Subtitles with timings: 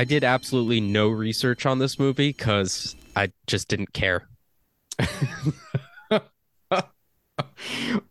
[0.00, 4.26] I did absolutely no research on this movie because I just didn't care.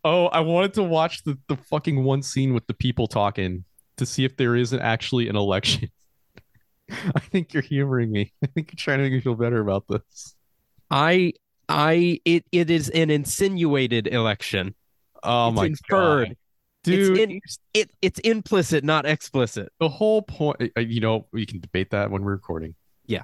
[0.04, 3.66] oh, I wanted to watch the, the fucking one scene with the people talking
[3.98, 5.90] to see if there isn't actually an election.
[6.92, 8.34] I think you're humoring me.
[8.44, 10.36] I think you're trying to make me feel better about this.
[10.92, 11.34] I
[11.68, 14.76] I it it is an insinuated election.
[15.24, 16.28] Oh it's my inferred.
[16.28, 16.38] god.
[16.84, 17.42] Dude, it's in,
[17.74, 19.72] it it's implicit, not explicit.
[19.80, 22.76] the whole point uh, you know, we can debate that when we're recording.
[23.06, 23.24] Yeah.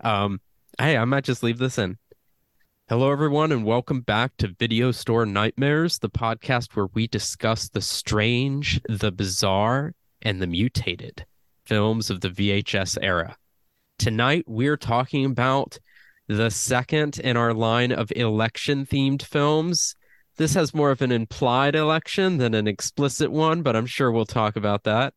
[0.00, 0.40] Um,
[0.78, 1.98] hey, I might just leave this in.
[2.88, 7.80] Hello, everyone, and welcome back to Video Store Nightmares, the podcast where we discuss the
[7.80, 11.26] strange, the bizarre, and the mutated
[11.64, 13.36] films of the VHS era.
[13.98, 15.78] Tonight, we're talking about
[16.28, 19.96] the second in our line of election themed films.
[20.36, 24.24] This has more of an implied election than an explicit one, but I'm sure we'll
[24.24, 25.12] talk about that.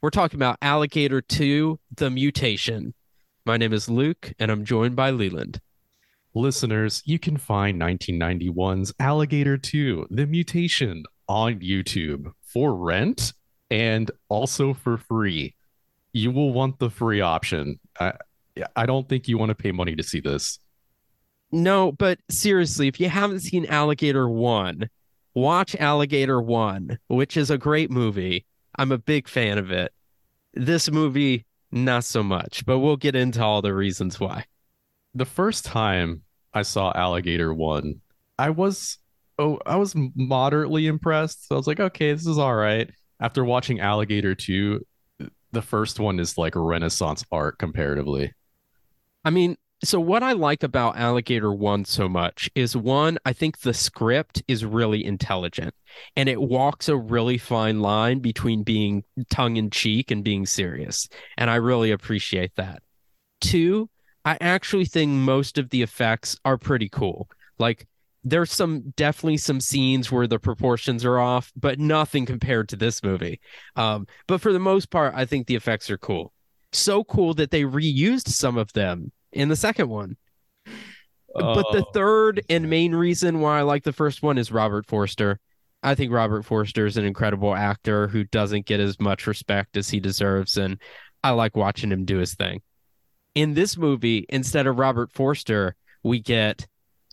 [0.00, 2.94] We're talking about Alligator 2 The Mutation.
[3.44, 5.60] My name is Luke, and I'm joined by Leland.
[6.34, 13.32] Listeners, you can find 1991's Alligator 2, The Mutation, on YouTube for rent
[13.70, 15.56] and also for free.
[16.12, 17.80] You will want the free option.
[17.98, 18.12] I,
[18.76, 20.60] I don't think you want to pay money to see this.
[21.52, 24.88] No, but seriously, if you haven't seen Alligator 1,
[25.34, 28.46] watch Alligator 1, which is a great movie.
[28.76, 29.92] I'm a big fan of it.
[30.54, 34.44] This movie, not so much, but we'll get into all the reasons why.
[35.14, 36.22] The first time
[36.54, 38.00] I saw Alligator 1,
[38.38, 38.98] I was
[39.38, 41.48] oh, I was moderately impressed.
[41.48, 42.90] So I was like, okay, this is all right.
[43.20, 44.80] After watching Alligator 2,
[45.52, 48.32] the first one is like renaissance art comparatively.
[49.24, 53.60] I mean, so what I like about Alligator 1 so much is one, I think
[53.60, 55.74] the script is really intelligent
[56.16, 61.08] and it walks a really fine line between being tongue in cheek and being serious.
[61.38, 62.82] And I really appreciate that.
[63.40, 63.88] Two,
[64.24, 67.28] I actually think most of the effects are pretty cool.
[67.58, 67.86] Like
[68.22, 73.02] there's some definitely some scenes where the proportions are off, but nothing compared to this
[73.02, 73.40] movie.
[73.76, 76.34] Um, but for the most part, I think the effects are cool.
[76.72, 80.16] So cool that they reused some of them in the second one.
[81.34, 81.90] But the Oh.
[81.94, 85.38] third and main reason why I like the first one is Robert Forster.
[85.82, 89.90] I think Robert Forster is an incredible actor who doesn't get as much respect as
[89.90, 90.78] he deserves, and
[91.22, 92.62] I like watching him do his thing.
[93.34, 96.66] In this movie, instead of Robert Forster, we get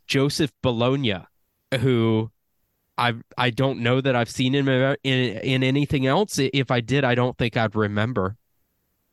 [0.08, 1.20] Joseph Bologna,
[1.80, 2.32] who
[2.98, 6.40] I I don't know that I've seen him in in anything else.
[6.40, 8.36] If I did, I don't think I'd remember.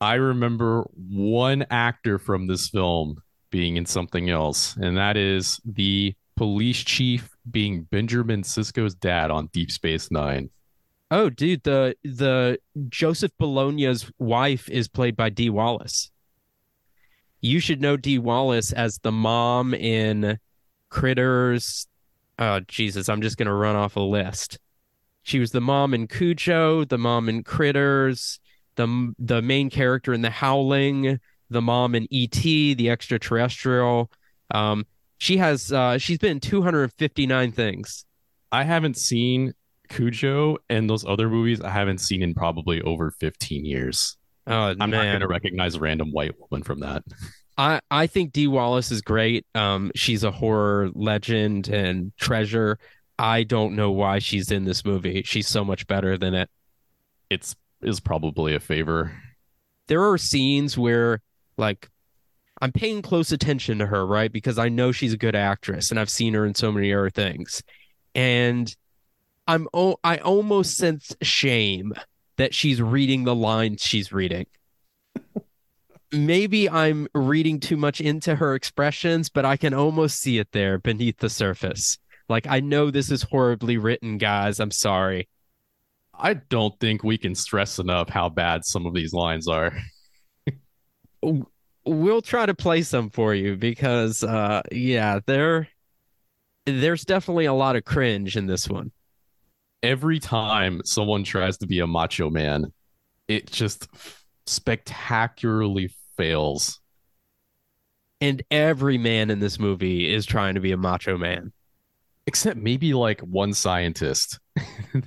[0.01, 6.15] I remember one actor from this film being in something else, and that is the
[6.35, 10.49] police chief being Benjamin Sisko's dad on Deep Space Nine.
[11.11, 16.11] Oh, dude, the the Joseph Bologna's wife is played by Dee Wallace.
[17.41, 20.39] You should know Dee Wallace as the mom in
[20.89, 21.87] Critters.
[22.39, 24.59] Oh, Jesus, I'm just gonna run off a list.
[25.23, 28.39] She was the mom in Cujo, the mom in Critters,
[28.75, 31.19] the the main character in The Howling,
[31.49, 34.11] the mom in E.T., the extraterrestrial.
[34.51, 34.85] Um,
[35.17, 38.05] she has uh, she's been 259 things.
[38.51, 39.53] I haven't seen
[39.89, 41.61] Cujo and those other movies.
[41.61, 44.17] I haven't seen in probably over 15 years.
[44.47, 47.03] Oh I'm not going to recognize a random white woman from that.
[47.57, 49.45] I I think Dee Wallace is great.
[49.55, 52.77] Um, she's a horror legend and treasure.
[53.17, 55.23] I don't know why she's in this movie.
[55.23, 56.49] She's so much better than it.
[57.29, 59.11] It's is probably a favor.
[59.87, 61.21] There are scenes where
[61.57, 61.89] like
[62.61, 64.31] I'm paying close attention to her, right?
[64.31, 67.09] Because I know she's a good actress and I've seen her in so many other
[67.09, 67.61] things.
[68.13, 68.73] And
[69.47, 71.93] I'm oh I almost sense shame
[72.37, 74.47] that she's reading the lines she's reading.
[76.11, 80.77] Maybe I'm reading too much into her expressions, but I can almost see it there
[80.77, 81.97] beneath the surface.
[82.29, 84.59] Like I know this is horribly written, guys.
[84.59, 85.27] I'm sorry.
[86.17, 89.73] I don't think we can stress enough how bad some of these lines are.
[91.87, 95.67] We'll try to play some for you because uh yeah, there
[96.65, 98.91] there's definitely a lot of cringe in this one.
[99.83, 102.73] Every time someone tries to be a macho man,
[103.27, 103.87] it just
[104.47, 106.79] spectacularly fails.
[108.21, 111.53] And every man in this movie is trying to be a macho man.
[112.27, 114.39] Except maybe like one scientist.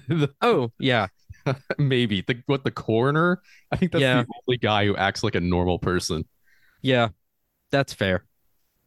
[0.08, 1.08] The- Oh, yeah.
[1.78, 3.40] maybe the what the coroner.
[3.72, 4.22] I think that's Yeah.
[4.22, 6.24] the only guy who acts like a normal person.
[6.82, 7.08] Yeah,
[7.70, 8.24] that's fair.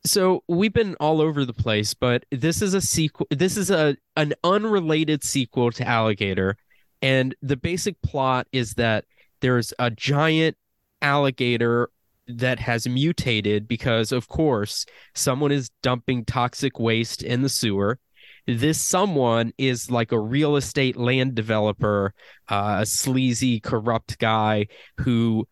[0.05, 3.27] So we've been all over the place, but this is a sequel.
[3.31, 6.55] This is a an unrelated sequel to Alligator,
[7.01, 9.05] and the basic plot is that
[9.41, 10.55] there's a giant
[11.01, 11.89] alligator
[12.27, 14.85] that has mutated because, of course,
[15.15, 17.99] someone is dumping toxic waste in the sewer.
[18.47, 22.13] This someone is like a real estate land developer,
[22.49, 24.67] uh, a sleazy, corrupt guy
[24.97, 25.47] who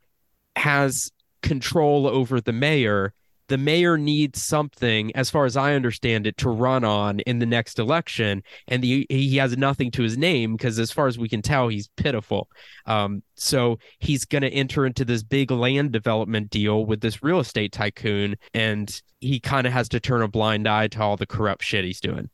[0.56, 3.14] has control over the mayor
[3.50, 7.46] the mayor needs something, as far as I understand it, to run on in the
[7.46, 11.28] next election, and the, he has nothing to his name because, as far as we
[11.28, 12.48] can tell, he's pitiful.
[12.86, 17.40] Um, so he's going to enter into this big land development deal with this real
[17.40, 21.26] estate tycoon, and he kind of has to turn a blind eye to all the
[21.26, 22.30] corrupt shit he's doing.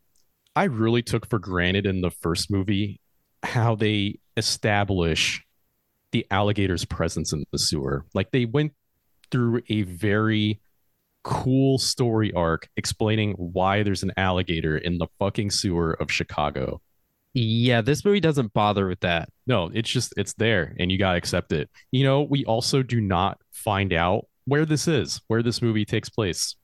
[0.56, 3.00] I really took for granted in the first movie
[3.44, 5.44] how they establish
[6.12, 8.06] the alligator's presence in the sewer.
[8.13, 8.74] Like they went
[9.31, 10.62] through a very
[11.24, 16.81] cool story arc explaining why there's an alligator in the fucking sewer of Chicago.
[17.34, 19.28] Yeah, this movie doesn't bother with that.
[19.46, 21.69] No, it's just it's there and you got to accept it.
[21.92, 26.08] You know, we also do not find out where this is, where this movie takes
[26.08, 26.56] place.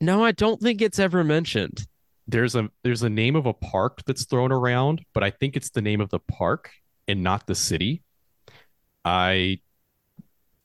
[0.00, 1.86] No, I don't think it's ever mentioned.
[2.26, 5.70] There's a there's a name of a park that's thrown around, but I think it's
[5.70, 6.70] the name of the park
[7.06, 8.02] and not the city.
[9.04, 9.60] I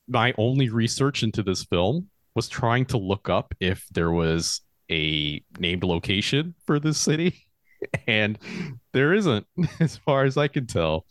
[0.07, 4.61] my only research into this film was trying to look up if there was
[4.91, 7.45] a named location for this city,
[8.07, 8.39] and
[8.94, 9.45] there isn't,
[9.79, 11.05] as far as I can tell.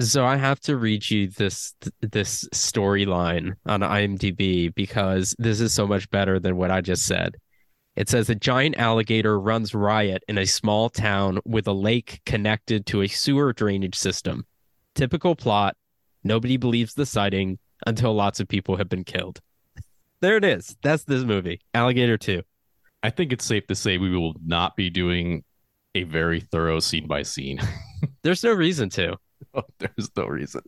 [0.00, 5.88] So I have to read you this this storyline on IMDb because this is so
[5.88, 7.34] much better than what I just said.
[7.98, 12.86] It says a giant alligator runs riot in a small town with a lake connected
[12.86, 14.46] to a sewer drainage system.
[14.94, 15.76] Typical plot.
[16.22, 17.58] Nobody believes the sighting
[17.88, 19.40] until lots of people have been killed
[20.20, 20.76] there it is.
[20.80, 22.40] That's this movie, Alligator 2.
[23.02, 25.42] I think it's safe to say we will not be doing
[25.96, 27.58] a very thorough scene by scene.
[28.22, 29.16] There's no reason to.
[29.54, 30.60] Oh, there's no reason.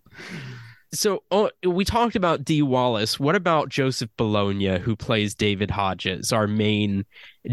[0.92, 3.20] So oh, we talked about Dee Wallace.
[3.20, 7.04] What about Joseph Bologna, who plays David Hodges, our main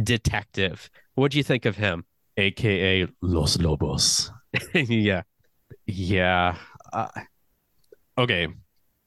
[0.04, 0.90] detective?
[1.16, 2.06] What do you think of him?
[2.38, 4.32] AKA Los Lobos.
[4.74, 5.24] yeah.
[5.86, 6.58] Yeah.
[6.92, 7.08] Uh,
[8.18, 8.48] okay.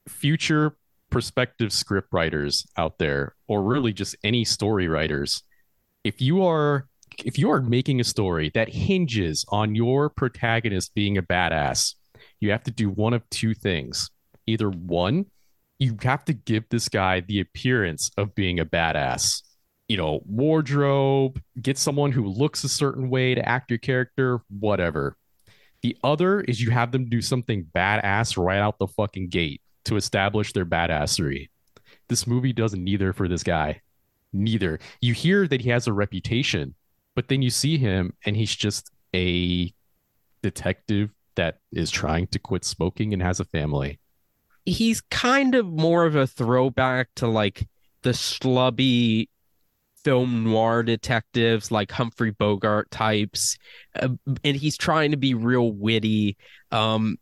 [0.08, 0.76] Future
[1.10, 5.42] prospective script writers out there or really just any story writers
[6.04, 6.86] if you are
[7.24, 11.96] if you are making a story that hinges on your protagonist being a badass
[12.38, 14.08] you have to do one of two things
[14.50, 15.26] either one
[15.78, 19.42] you have to give this guy the appearance of being a badass
[19.88, 25.16] you know wardrobe get someone who looks a certain way to act your character whatever
[25.82, 29.96] the other is you have them do something badass right out the fucking gate to
[29.96, 31.48] establish their badassery.
[32.08, 33.80] This movie does neither for this guy.
[34.32, 34.78] Neither.
[35.00, 36.74] You hear that he has a reputation,
[37.14, 39.72] but then you see him and he's just a
[40.42, 43.99] detective that is trying to quit smoking and has a family.
[44.70, 47.66] He's kind of more of a throwback to like
[48.02, 49.28] the slubby
[50.04, 53.58] film noir detectives like Humphrey Bogart types.
[54.00, 54.10] Uh,
[54.44, 56.36] and he's trying to be real witty.
[56.70, 57.18] Um,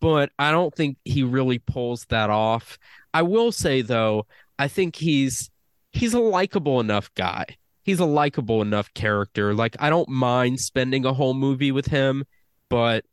[0.00, 2.78] but I don't think he really pulls that off.
[3.14, 4.26] I will say though,
[4.58, 5.50] I think he's
[5.92, 7.44] he's a likable enough guy.
[7.82, 9.54] He's a likable enough character.
[9.54, 12.24] Like I don't mind spending a whole movie with him,
[12.68, 13.04] but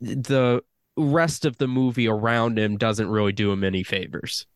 [0.00, 0.62] the
[0.96, 4.46] rest of the movie around him doesn't really do him any favors.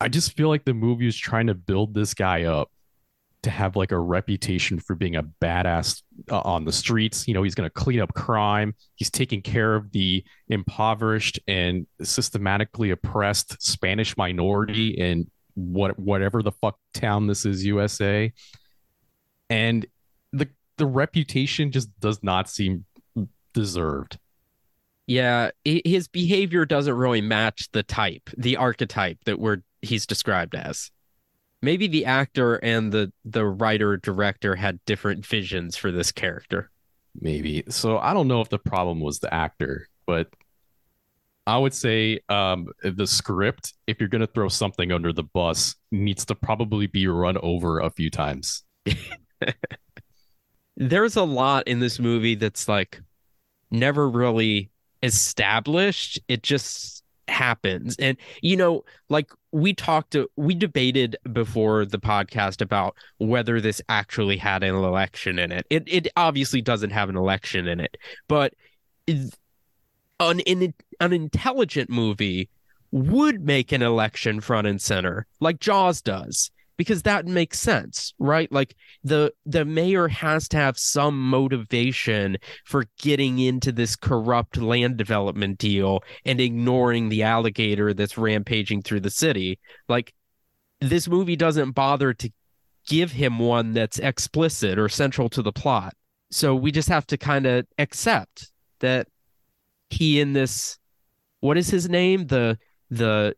[0.00, 2.70] I just feel like the movie is trying to build this guy up
[3.42, 7.26] to have like a reputation for being a badass uh, on the streets.
[7.28, 8.74] You know, he's going to clean up crime.
[8.96, 16.52] He's taking care of the impoverished and systematically oppressed Spanish minority in what whatever the
[16.52, 18.32] fuck town this is, USA.
[19.48, 19.86] And
[20.32, 22.84] the the reputation just does not seem
[23.54, 24.18] deserved.
[25.06, 30.90] Yeah, his behavior doesn't really match the type, the archetype that we're he's described as.
[31.62, 36.70] Maybe the actor and the the writer director had different visions for this character.
[37.18, 37.62] Maybe.
[37.68, 40.28] So i don't know if the problem was the actor but
[41.46, 45.76] i would say um, the script if you're going to throw something under the bus
[45.90, 48.64] needs to probably be run over a few times.
[50.76, 53.00] There's a lot in this movie that's like
[53.70, 54.70] never really
[55.02, 57.96] established it just happens.
[57.98, 64.36] And you know like we talked we debated before the podcast about whether this actually
[64.36, 65.66] had an election in it.
[65.70, 67.96] It it obviously doesn't have an election in it
[68.28, 68.54] but
[70.20, 72.48] an an, an intelligent movie
[72.90, 78.50] would make an election front and center like jaws does because that makes sense right
[78.52, 84.96] like the the mayor has to have some motivation for getting into this corrupt land
[84.96, 90.12] development deal and ignoring the alligator that's rampaging through the city like
[90.80, 92.30] this movie doesn't bother to
[92.86, 95.94] give him one that's explicit or central to the plot.
[96.30, 99.08] So we just have to kind of accept that
[99.90, 100.78] he in this
[101.40, 102.26] what is his name?
[102.26, 102.58] The
[102.90, 103.34] the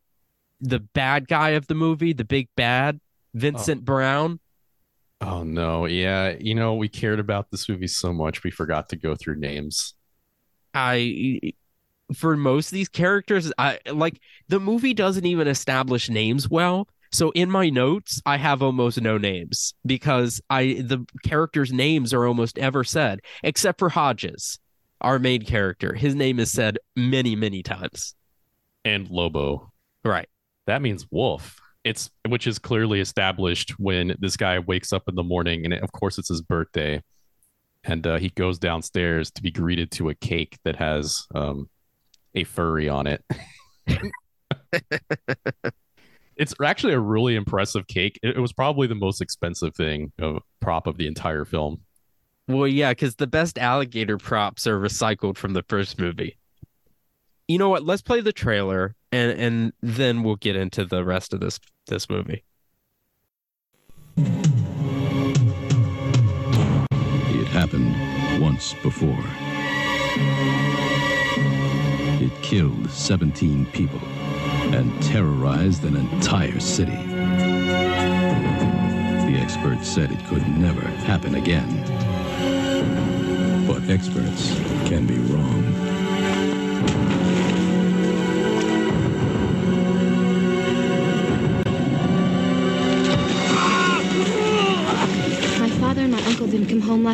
[0.61, 3.01] the bad guy of the movie, the big bad,
[3.35, 3.39] Oh.
[3.41, 3.85] Vincent oh.
[3.85, 4.41] Brown.
[5.21, 6.37] Oh no, yeah.
[6.39, 9.95] You know, we cared about this movie so much we forgot to go through names.
[10.75, 11.41] I
[12.15, 16.89] for most of these characters, I like the movie doesn't even establish names well.
[17.11, 22.27] So in my notes, I have almost no names because I the characters' names are
[22.27, 24.59] almost ever said, except for Hodges,
[25.01, 25.95] our main character.
[25.95, 28.15] His name is said many, many times.
[28.85, 29.73] And Lobo.
[30.05, 30.29] Right.
[30.67, 31.61] That means wolf.
[31.89, 35.91] It's which is clearly established when this guy wakes up in the morning, and of
[35.93, 37.03] course it's his birthday,
[37.83, 41.71] and uh, he goes downstairs to be greeted to a cake that has um,
[42.35, 43.25] a furry on it.
[46.37, 48.19] it's actually a really impressive cake.
[48.23, 51.81] It, it was probably the most expensive thing of prop of the entire film.
[52.49, 56.37] Well, yeah, because the best alligator props are recycled from the first movie.
[57.49, 57.83] You know what?
[57.83, 62.11] Let's play the trailer, and and then we'll get into the rest of this this
[62.11, 62.45] movie.
[67.29, 67.97] It happened
[68.43, 69.25] once before.
[72.21, 74.01] It killed 17 people
[74.75, 76.97] and terrorized an entire city.
[79.31, 81.83] The experts said it could never happen again.
[83.67, 84.55] But experts
[84.87, 85.48] can be wrong.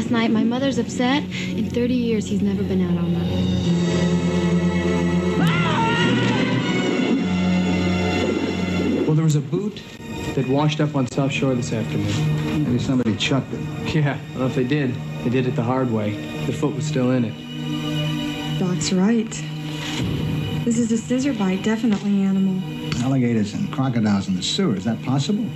[0.04, 0.30] Last night.
[0.30, 1.22] My mother's upset.
[1.22, 3.46] In 30 years, he's never been out all night.
[9.06, 9.82] Well, there was a boot
[10.34, 12.64] that washed up on South Shore this afternoon.
[12.64, 13.94] Maybe somebody chucked it.
[13.94, 16.12] Yeah, well, if they did, they did it the hard way.
[16.46, 18.58] The foot was still in it.
[18.58, 19.30] Doc's right.
[20.64, 22.62] This is a scissor bite, definitely animal.
[23.02, 25.46] Alligators and crocodiles in the sewer, is that possible?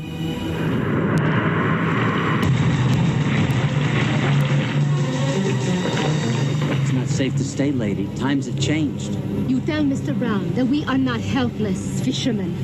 [7.28, 8.06] Safe to stay, lady.
[8.16, 9.11] Times have changed.
[9.50, 10.18] You tell Mr.
[10.18, 12.54] Brown that we are not helpless fishermen.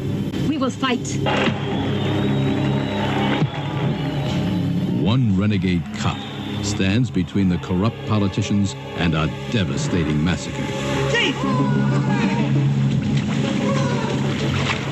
[0.48, 1.06] We will fight.
[5.02, 6.16] One renegade cop
[6.62, 10.56] stands between the corrupt politicians and a devastating massacre.
[11.12, 11.36] Chief!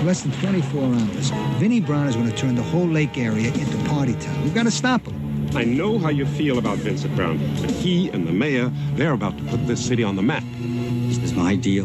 [0.05, 3.89] Less than 24 hours, Vinnie Brown is going to turn the whole lake area into
[3.89, 4.43] party town.
[4.43, 5.22] We've got to stop him.
[5.55, 9.37] I know how you feel about Vincent Brown, but he and the mayor, they're about
[9.37, 10.43] to put this city on the map.
[10.59, 11.85] This is my deal,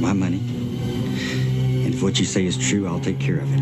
[0.00, 0.40] my money.
[0.40, 3.60] And if what you say is true, I'll take care of it.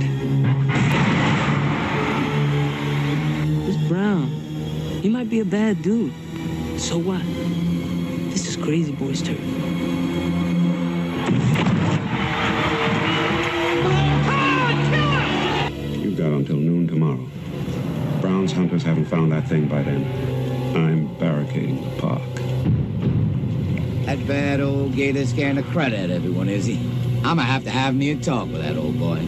[3.66, 4.28] This Brown,
[5.02, 6.14] he might be a bad dude.
[6.80, 7.22] So what?
[8.30, 9.38] This is Crazy Boy's turf.
[16.00, 17.28] You've got until noon tomorrow.
[18.32, 20.06] Brown's hunters haven't found that thing by then.
[20.74, 22.22] I'm barricading the park.
[24.06, 26.78] That bad old gator's scaring the crud out of everyone, is he?
[27.18, 29.18] I'm gonna have to have me a talk with that old boy.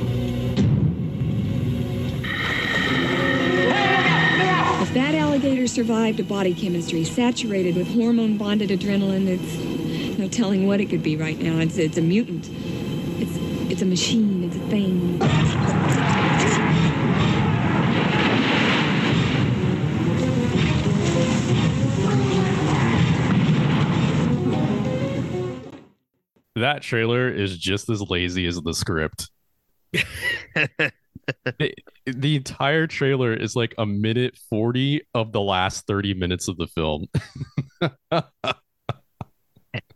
[4.80, 10.80] If that alligator survived a body chemistry saturated with hormone-bonded adrenaline, it's no telling what
[10.80, 11.58] it could be right now.
[11.58, 12.48] It's it's a mutant.
[13.20, 13.36] It's
[13.70, 14.44] it's a machine.
[14.44, 15.20] It's a thing.
[26.64, 29.30] That trailer is just as lazy as the script.
[29.92, 31.74] the,
[32.06, 36.66] the entire trailer is like a minute 40 of the last 30 minutes of the
[36.66, 37.06] film.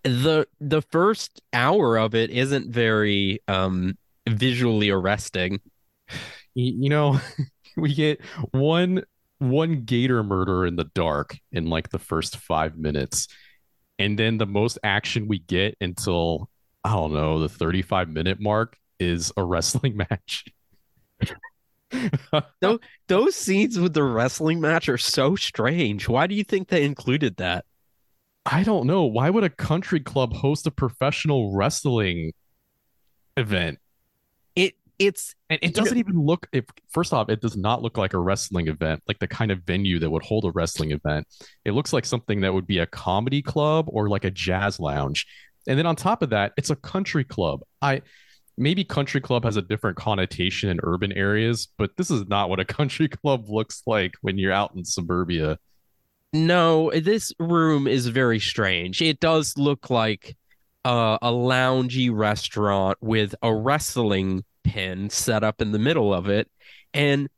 [0.04, 3.96] the the first hour of it isn't very um
[4.28, 5.60] visually arresting.
[6.54, 7.18] You, you know,
[7.78, 8.20] we get
[8.50, 9.04] one
[9.38, 13.26] one gator murder in the dark in like the first 5 minutes.
[13.98, 16.50] And then the most action we get until
[16.84, 20.44] I don't know, the 35 minute mark is a wrestling match.
[22.60, 26.08] those, those scenes with the wrestling match are so strange.
[26.08, 27.64] Why do you think they included that?
[28.50, 29.04] I don't know.
[29.04, 32.32] Why would a country club host a professional wrestling
[33.36, 33.78] event?
[34.56, 38.14] It it's and it doesn't even look if first off, it does not look like
[38.14, 41.26] a wrestling event, like the kind of venue that would hold a wrestling event.
[41.66, 45.26] It looks like something that would be a comedy club or like a jazz lounge.
[45.68, 47.60] And then on top of that, it's a country club.
[47.80, 48.02] I
[48.56, 52.58] maybe country club has a different connotation in urban areas, but this is not what
[52.58, 55.58] a country club looks like when you're out in suburbia.
[56.32, 59.00] No, this room is very strange.
[59.00, 60.36] It does look like
[60.84, 66.50] uh, a loungy restaurant with a wrestling pin set up in the middle of it.
[66.92, 67.28] And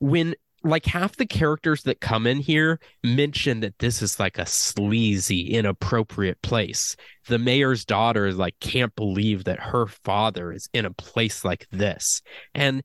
[0.00, 0.34] when
[0.64, 5.52] like half the characters that come in here mention that this is like a sleazy,
[5.54, 6.96] inappropriate place.
[7.28, 11.66] The mayor's daughter is like can't believe that her father is in a place like
[11.70, 12.22] this.
[12.54, 12.82] And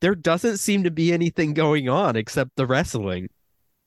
[0.00, 3.28] there doesn't seem to be anything going on except the wrestling.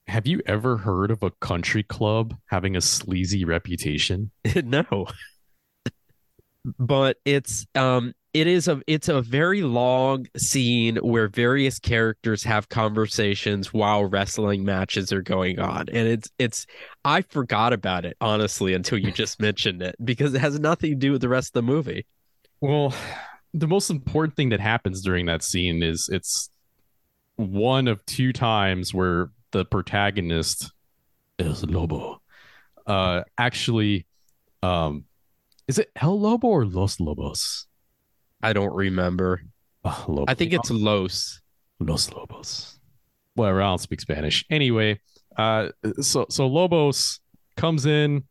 [0.08, 4.32] Have you ever heard of a country club having a sleazy reputation?
[4.64, 5.08] no.
[6.78, 12.70] but it's um it is a it's a very long scene where various characters have
[12.70, 15.88] conversations while wrestling matches are going on.
[15.92, 16.68] And it's it's
[17.04, 20.96] i forgot about it honestly until you just mentioned it because it has nothing to
[20.96, 22.06] do with the rest of the movie.
[22.62, 22.94] Well
[23.54, 26.52] the most important thing that happens during that scene is it's
[27.36, 30.72] one of two times where the protagonist
[31.40, 32.22] is lobo
[32.86, 34.06] uh actually
[34.62, 35.06] um
[35.68, 37.66] is it el lobo or los lobos
[38.42, 39.42] I don't remember.
[39.84, 41.42] Oh, I think it's Los.
[41.80, 42.80] Los Lobos.
[43.36, 44.46] Whatever, I don't speak Spanish.
[44.50, 45.00] Anyway,
[45.38, 45.70] uh,
[46.02, 47.20] so so Lobos
[47.56, 48.24] comes in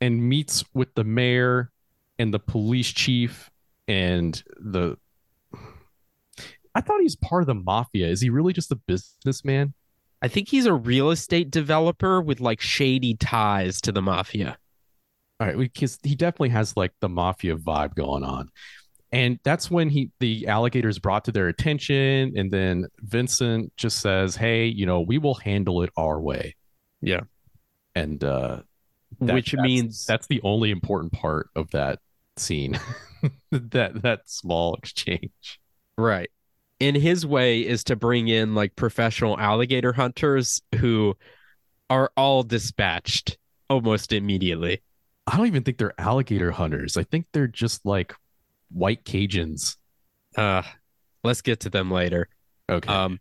[0.00, 1.70] and meets with the mayor
[2.18, 3.50] and the police chief
[3.86, 4.96] and the.
[6.74, 8.08] I thought he's part of the mafia.
[8.08, 9.74] Is he really just a businessman?
[10.22, 14.58] I think he's a real estate developer with like shady ties to the mafia.
[15.38, 18.50] All right, because he definitely has like the mafia vibe going on
[19.12, 24.36] and that's when he the alligators brought to their attention and then vincent just says
[24.36, 26.54] hey you know we will handle it our way.
[27.00, 27.20] Yeah.
[27.94, 28.60] And uh
[29.20, 31.98] that, which that's, means that's the only important part of that
[32.36, 32.78] scene
[33.50, 35.60] that that small exchange.
[35.98, 36.30] Right.
[36.78, 41.14] In his way is to bring in like professional alligator hunters who
[41.90, 43.36] are all dispatched
[43.68, 44.80] almost immediately.
[45.26, 46.96] I don't even think they're alligator hunters.
[46.96, 48.14] I think they're just like
[48.70, 49.76] white Cajuns.
[50.36, 50.62] Uh,
[51.24, 52.28] let's get to them later.
[52.68, 52.92] Okay.
[52.92, 53.18] Um,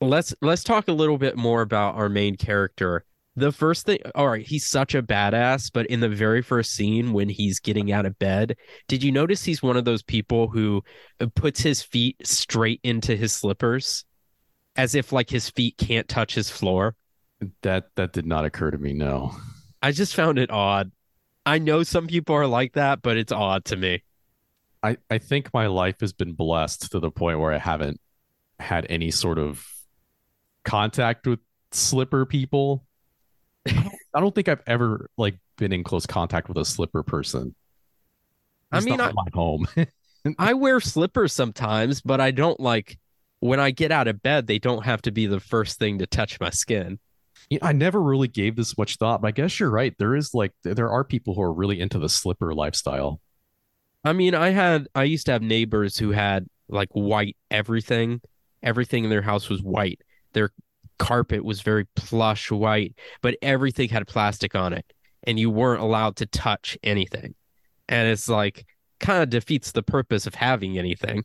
[0.00, 3.04] let's let's talk a little bit more about our main character.
[3.34, 7.14] The first thing, all right, he's such a badass, but in the very first scene
[7.14, 8.56] when he's getting out of bed,
[8.88, 10.84] did you notice he's one of those people who
[11.18, 14.04] uh, puts his feet straight into his slippers
[14.76, 16.94] as if like his feet can't touch his floor?
[17.62, 19.34] That that did not occur to me, no.
[19.80, 20.92] I just found it odd.
[21.44, 24.02] I know some people are like that, but it's odd to me.
[24.82, 28.00] I, I think my life has been blessed to the point where I haven't
[28.58, 29.66] had any sort of
[30.64, 32.84] contact with slipper people.
[33.66, 37.02] I don't, I don't think I've ever like been in close contact with a slipper
[37.02, 37.54] person.
[38.70, 39.68] I mean, I, home.
[40.38, 42.98] I wear slippers sometimes, but I don't like
[43.40, 44.46] when I get out of bed.
[44.46, 46.98] They don't have to be the first thing to touch my skin.
[47.60, 49.94] I never really gave this much thought, but I guess you're right.
[49.98, 53.20] There is like there are people who are really into the slipper lifestyle.
[54.04, 58.20] I mean, I had I used to have neighbors who had like white everything.
[58.62, 60.00] Everything in their house was white.
[60.34, 60.50] Their
[60.98, 64.92] carpet was very plush white, but everything had plastic on it
[65.24, 67.34] and you weren't allowed to touch anything.
[67.88, 68.66] And it's like
[69.00, 71.24] kind of defeats the purpose of having anything.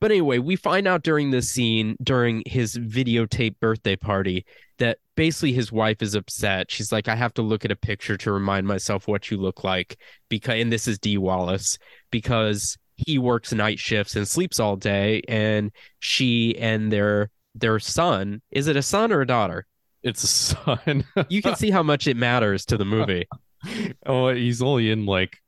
[0.00, 4.44] But anyway, we find out during this scene, during his videotape birthday party,
[4.78, 6.70] that basically his wife is upset.
[6.70, 9.64] She's like, I have to look at a picture to remind myself what you look
[9.64, 9.98] like.
[10.28, 11.78] Because and this is Dee Wallace,
[12.10, 18.42] because he works night shifts and sleeps all day, and she and their their son,
[18.50, 19.66] is it a son or a daughter?
[20.02, 21.04] It's a son.
[21.28, 23.26] you can see how much it matters to the movie.
[24.06, 25.38] oh, he's only in like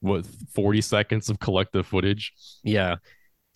[0.00, 2.32] what 40 seconds of collective footage.
[2.62, 2.96] Yeah.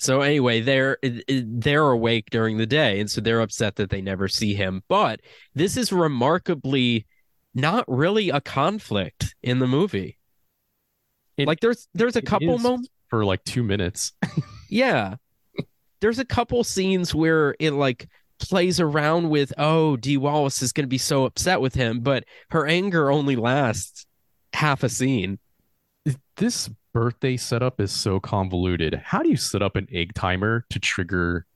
[0.03, 4.27] So anyway, they're they're awake during the day, and so they're upset that they never
[4.27, 4.83] see him.
[4.89, 5.21] But
[5.55, 7.07] this is remarkably
[7.55, 10.19] not really a conflict in the movie.
[11.37, 14.13] It, like there's there's a couple moments for like two minutes.
[14.69, 15.15] yeah,
[16.01, 18.09] there's a couple scenes where it like
[18.41, 22.25] plays around with oh Dee Wallace is going to be so upset with him, but
[22.51, 24.05] her anger only lasts
[24.53, 25.39] half a scene.
[26.37, 28.95] This birthday setup is so convoluted.
[28.95, 31.47] How do you set up an egg timer to trigger?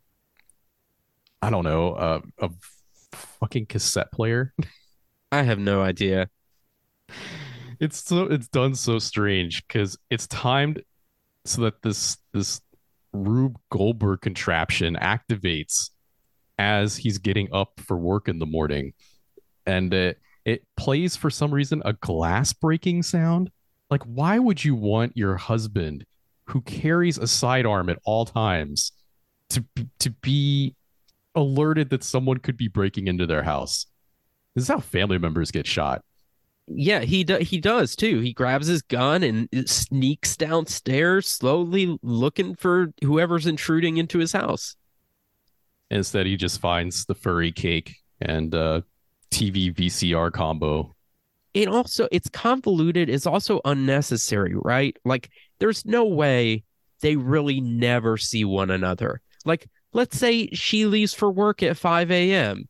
[1.43, 2.51] I don't know, uh, a
[3.13, 4.55] fucking cassette player.
[5.33, 6.29] I have no idea.
[7.79, 10.83] It's so it's done so strange because it's timed
[11.45, 12.61] so that this this
[13.13, 15.91] Rube Goldberg contraption activates
[16.59, 18.95] as he's getting up for work in the morning,
[19.67, 23.51] and it it plays for some reason a glass breaking sound
[23.91, 26.05] like, why would you want your husband
[26.47, 28.93] who carries a sidearm at all times
[29.51, 29.65] to
[29.99, 30.75] to be
[31.37, 33.87] alerted that someone could be breaking into their house.
[34.55, 36.03] This is how family members get shot.
[36.67, 38.21] Yeah, he do- he does too.
[38.21, 44.75] He grabs his gun and sneaks downstairs, slowly looking for whoever's intruding into his house.
[45.91, 48.81] Instead, he just finds the furry cake and uh,
[49.31, 50.96] TV VCR combo.
[51.57, 53.09] It also it's convoluted.
[53.09, 54.95] It's also unnecessary, right?
[55.07, 56.65] Like, there's no way
[57.01, 59.23] they really never see one another.
[59.47, 62.69] Like, let's say she leaves for work at 5 a.m.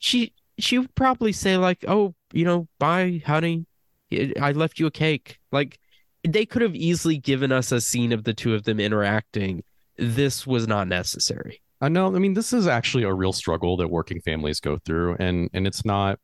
[0.00, 3.66] She she would probably say like, "Oh, you know, bye, honey.
[4.12, 5.78] I left you a cake." Like
[6.24, 9.62] they could have easily given us a scene of the two of them interacting.
[9.96, 11.62] This was not necessary.
[11.80, 12.06] I know.
[12.06, 15.68] I mean, this is actually a real struggle that working families go through, and and
[15.68, 16.18] it's not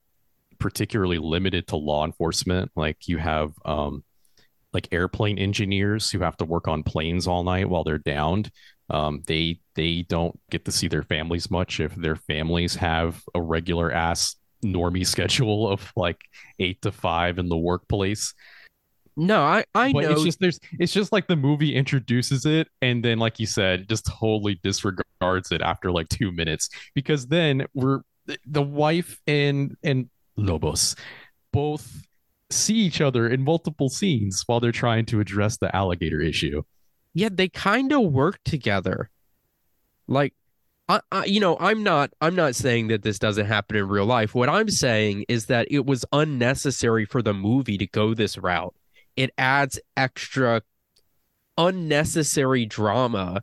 [0.62, 2.70] particularly limited to law enforcement.
[2.76, 4.04] Like you have um,
[4.72, 8.50] like airplane engineers who have to work on planes all night while they're downed.
[8.88, 13.42] Um, they they don't get to see their families much if their families have a
[13.42, 16.20] regular ass normie schedule of like
[16.60, 18.32] eight to five in the workplace.
[19.16, 20.12] No, I I but know.
[20.12, 23.88] it's just there's it's just like the movie introduces it and then like you said
[23.88, 28.00] just totally disregards it after like two minutes because then we're
[28.46, 30.96] the wife and and Lobos
[31.52, 32.06] both
[32.50, 36.62] see each other in multiple scenes while they're trying to address the alligator issue.
[37.14, 39.10] yeah, they kind of work together.
[40.06, 40.34] Like,
[40.88, 44.04] I, I, you know, I'm not, I'm not saying that this doesn't happen in real
[44.04, 44.34] life.
[44.34, 48.74] What I'm saying is that it was unnecessary for the movie to go this route.
[49.16, 50.62] It adds extra
[51.56, 53.42] unnecessary drama.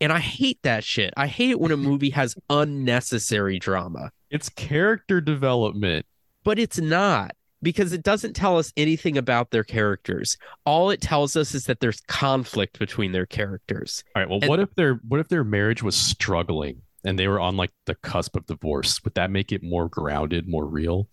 [0.00, 1.14] And I hate that shit.
[1.16, 4.10] I hate it when a movie has unnecessary drama.
[4.34, 6.06] It's character development.
[6.42, 10.36] But it's not because it doesn't tell us anything about their characters.
[10.66, 14.02] All it tells us is that there's conflict between their characters.
[14.14, 14.28] All right.
[14.28, 17.56] Well, And- what if their what if their marriage was struggling and they were on
[17.56, 19.02] like the cusp of divorce?
[19.04, 21.08] Would that make it more grounded, more real?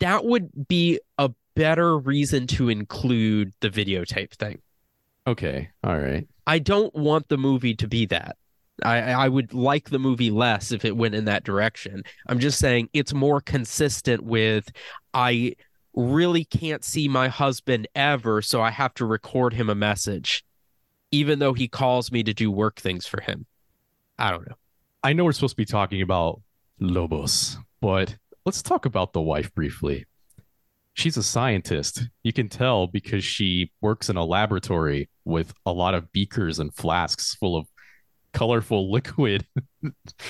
[0.00, 4.60] that would be a better reason to include the videotape thing.
[5.26, 5.70] Okay.
[5.84, 6.26] All right.
[6.46, 8.36] I don't want the movie to be that.
[8.84, 12.02] I, I would like the movie less if it went in that direction.
[12.28, 14.70] I'm just saying it's more consistent with
[15.14, 15.54] I
[15.94, 20.44] really can't see my husband ever, so I have to record him a message,
[21.10, 23.46] even though he calls me to do work things for him.
[24.18, 24.56] I don't know.
[25.02, 26.40] I know we're supposed to be talking about
[26.80, 30.06] Lobos, but let's talk about the wife briefly.
[30.94, 32.08] She's a scientist.
[32.24, 36.74] You can tell because she works in a laboratory with a lot of beakers and
[36.74, 37.68] flasks full of
[38.38, 39.46] colorful liquid.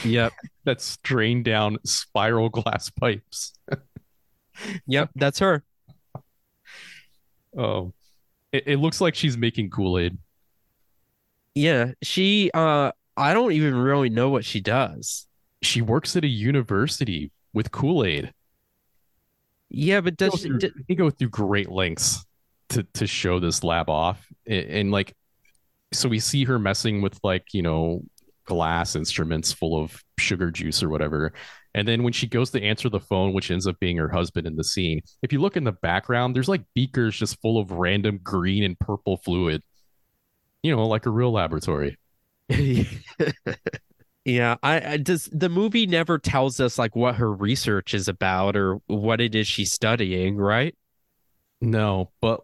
[0.05, 0.33] Yep.
[0.65, 3.53] That's drained down spiral glass pipes.
[4.87, 5.63] Yep, that's her.
[7.57, 7.93] Oh,
[8.53, 10.19] it, it looks like she's making Kool Aid.
[11.55, 15.27] Yeah, she uh I don't even really know what she does.
[15.63, 18.33] She works at a university with Kool Aid.
[19.71, 22.25] Yeah, but does she, d- They go through great lengths
[22.71, 25.15] to to show this lab off, and, and like,
[25.93, 28.03] so we see her messing with like you know
[28.45, 31.33] glass instruments full of sugar juice or whatever.
[31.75, 34.47] And then when she goes to answer the phone, which ends up being her husband
[34.47, 37.71] in the scene, if you look in the background, there's like beakers just full of
[37.71, 39.63] random green and purple fluid.
[40.63, 41.99] You know, like a real laboratory.
[44.25, 48.57] Yeah, I, I does the movie never tells us like what her research is about
[48.57, 50.77] or what it is she's studying, right?
[51.61, 52.43] No, but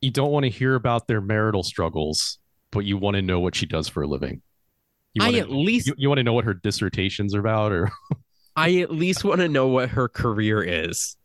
[0.00, 2.38] you don't want to hear about their marital struggles,
[2.74, 4.42] but you want to know what she does for a living.
[5.14, 7.90] You I at least- you, you want to know what her dissertations are about, or
[8.56, 11.16] I at least want to know what her career is.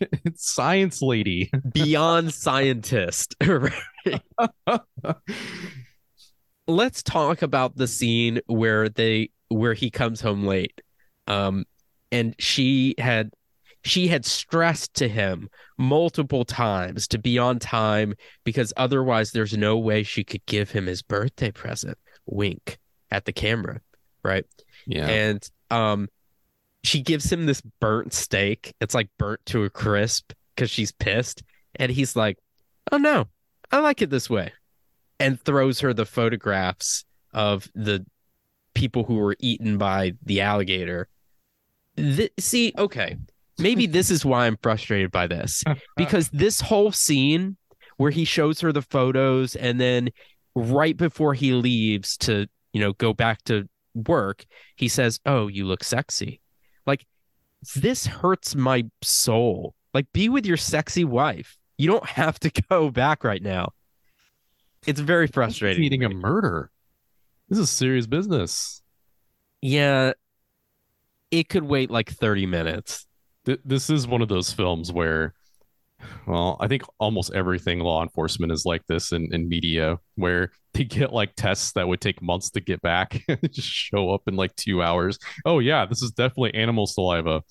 [0.00, 1.50] it's science lady.
[1.72, 3.34] Beyond scientist.
[6.66, 10.80] Let's talk about the scene where they where he comes home late.
[11.26, 11.64] Um
[12.12, 13.30] and she had
[13.88, 15.48] she had stressed to him
[15.78, 20.86] multiple times to be on time because otherwise there's no way she could give him
[20.86, 21.96] his birthday present.
[22.26, 22.78] Wink
[23.10, 23.80] at the camera,
[24.22, 24.44] right?
[24.86, 25.06] Yeah.
[25.06, 26.08] And um
[26.84, 28.74] she gives him this burnt steak.
[28.80, 31.42] It's like burnt to a crisp because she's pissed.
[31.76, 32.38] And he's like,
[32.92, 33.28] Oh no,
[33.70, 34.52] I like it this way.
[35.18, 38.04] And throws her the photographs of the
[38.74, 41.08] people who were eaten by the alligator.
[41.96, 43.16] Th- see, okay,
[43.58, 45.64] maybe this is why I'm frustrated by this
[45.96, 47.56] because this whole scene
[47.96, 50.10] where he shows her the photos and then
[50.54, 54.44] right before he leaves to, you know, go back to work,
[54.76, 56.40] he says, "Oh, you look sexy."
[56.86, 57.06] Like
[57.74, 59.74] this hurts my soul.
[59.94, 61.56] Like be with your sexy wife.
[61.76, 63.72] You don't have to go back right now.
[64.86, 65.82] It's very frustrating.
[65.82, 66.70] eating a murder.
[67.48, 68.82] This is serious business.
[69.60, 70.12] Yeah,
[71.30, 73.07] it could wait like 30 minutes.
[73.48, 75.32] Th- this is one of those films where,
[76.26, 80.84] well, I think almost everything law enforcement is like this in, in media, where they
[80.84, 84.36] get like tests that would take months to get back, and just show up in
[84.36, 85.18] like two hours.
[85.46, 87.42] Oh yeah, this is definitely animal saliva.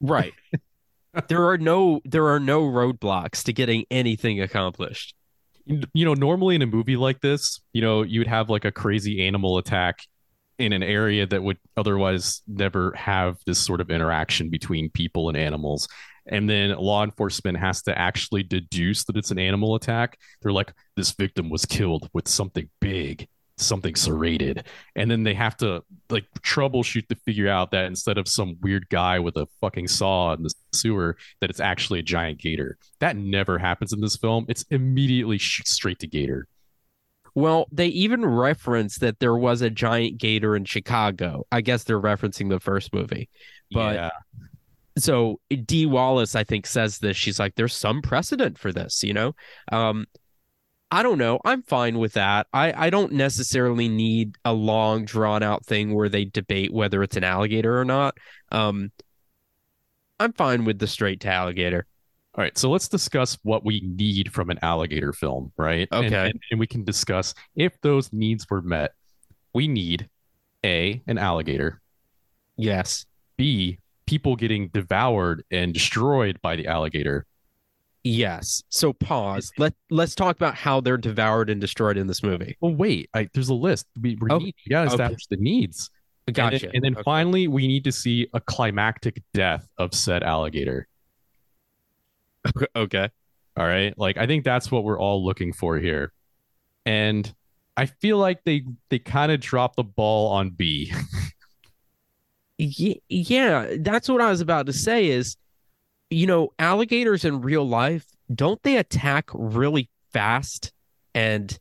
[0.00, 0.34] Right.
[1.28, 5.14] there are no there are no roadblocks to getting anything accomplished.
[5.66, 8.64] You you know, normally in a movie like this, you know, you would have like
[8.64, 10.00] a crazy animal attack
[10.58, 15.36] in an area that would otherwise never have this sort of interaction between people and
[15.36, 15.88] animals.
[16.28, 20.18] And then law enforcement has to actually deduce that it's an animal attack.
[20.42, 24.64] They're like, this victim was killed with something big, something serrated.
[24.96, 28.88] And then they have to like troubleshoot to figure out that instead of some weird
[28.88, 32.76] guy with a fucking saw in the sewer, that it's actually a giant gator.
[32.98, 34.46] That never happens in this film.
[34.48, 36.48] It's immediately straight to gator.
[37.36, 41.46] Well, they even reference that there was a giant gator in Chicago.
[41.52, 43.28] I guess they're referencing the first movie.
[43.70, 44.10] But yeah.
[44.96, 47.14] so Dee Wallace, I think, says this.
[47.14, 49.34] She's like, there's some precedent for this, you know?
[49.70, 50.06] Um,
[50.90, 51.38] I don't know.
[51.44, 52.46] I'm fine with that.
[52.54, 57.18] I, I don't necessarily need a long, drawn out thing where they debate whether it's
[57.18, 58.16] an alligator or not.
[58.50, 58.92] Um,
[60.18, 61.86] I'm fine with the straight to alligator.
[62.36, 65.88] All right, so let's discuss what we need from an alligator film, right?
[65.90, 66.26] Okay.
[66.30, 68.92] And, and we can discuss if those needs were met.
[69.54, 70.08] We need
[70.64, 71.80] A, an alligator,
[72.58, 73.06] Yes.
[73.38, 77.24] B, people getting devoured and destroyed by the alligator.
[78.04, 78.62] Yes.
[78.68, 79.50] So pause.
[79.58, 82.56] Let let's talk about how they're devoured and destroyed in this movie.
[82.60, 83.86] Well, wait, I, there's a list.
[84.00, 84.94] We, we, Oh, need, we gotta okay.
[84.94, 85.90] establish the needs.
[86.26, 86.70] And then- Gotcha.
[86.72, 87.02] And then, Okay.
[87.02, 90.86] finally, we need to see a climactic death of said alligator.
[92.76, 93.08] okay.
[93.56, 93.96] All right.
[93.98, 96.12] Like I think that's what we're all looking for here.
[96.84, 97.32] And
[97.76, 100.92] I feel like they they kind of dropped the ball on B.
[102.58, 105.36] Ye- Yeah, that's what I was about to say is,
[106.10, 110.72] you know, alligators in real life, don't they attack really fast
[111.14, 111.58] and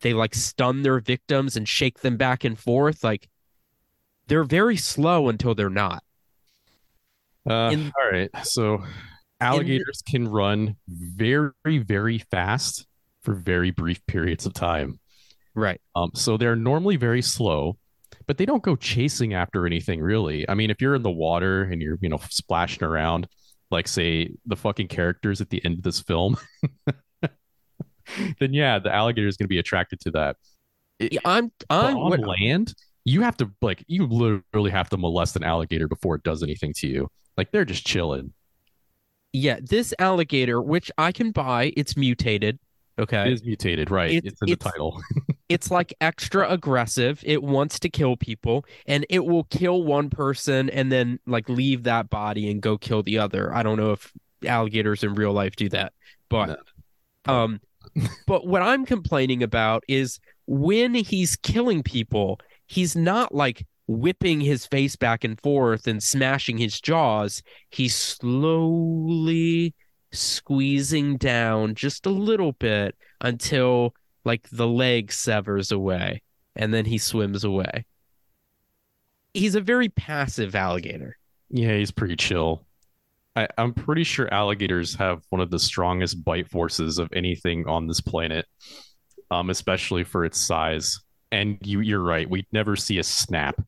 [0.00, 3.04] they like stun their victims and shake them back and forth?
[3.04, 3.28] Like
[4.26, 6.02] they're very slow until they're not.
[7.48, 8.30] Uh, In- all right.
[8.44, 8.82] So
[9.40, 12.86] alligators can run very, very fast
[13.22, 14.98] for very brief periods of time.
[15.54, 15.80] Right.
[15.94, 17.78] Um, so they're normally very slow,
[18.26, 20.48] but they don't go chasing after anything really.
[20.48, 23.26] I mean, if you're in the water and you're, you know, splashing around,
[23.70, 26.36] like say the fucking characters at the end of this film,
[28.40, 30.36] then yeah, the alligator is going to be attracted to that.
[30.98, 35.36] It- I'm I'm on what- land, you have to like you literally have to molest
[35.36, 37.08] an alligator before it does anything to you.
[37.36, 38.32] Like they're just chilling.
[39.36, 42.58] Yeah, this alligator, which I can buy, it's mutated.
[42.98, 43.26] Okay.
[43.28, 44.10] It is mutated, right?
[44.10, 45.00] It's- It's, in the title.
[45.50, 47.20] it's like extra aggressive.
[47.24, 51.82] It wants to kill people and it will kill one person and then like leave
[51.82, 53.54] that body and go kill the other.
[53.54, 54.10] I don't know if
[54.46, 55.92] alligators in real life do that,
[56.30, 56.58] but
[57.26, 57.60] um
[58.26, 64.66] but what I'm complaining about is when he's killing people, he's not like whipping his
[64.66, 67.42] face back and forth and smashing his jaws.
[67.70, 69.74] He's slowly
[70.12, 73.94] squeezing down just a little bit until
[74.24, 76.22] like the leg severs away
[76.56, 77.84] and then he swims away.
[79.34, 81.16] He's a very passive alligator.
[81.50, 82.66] Yeah, he's pretty chill.
[83.36, 87.86] I, I'm pretty sure alligators have one of the strongest bite forces of anything on
[87.86, 88.46] this planet,
[89.30, 90.98] um, especially for its size.
[91.30, 92.28] And you, you're right.
[92.28, 93.62] We never see a snap,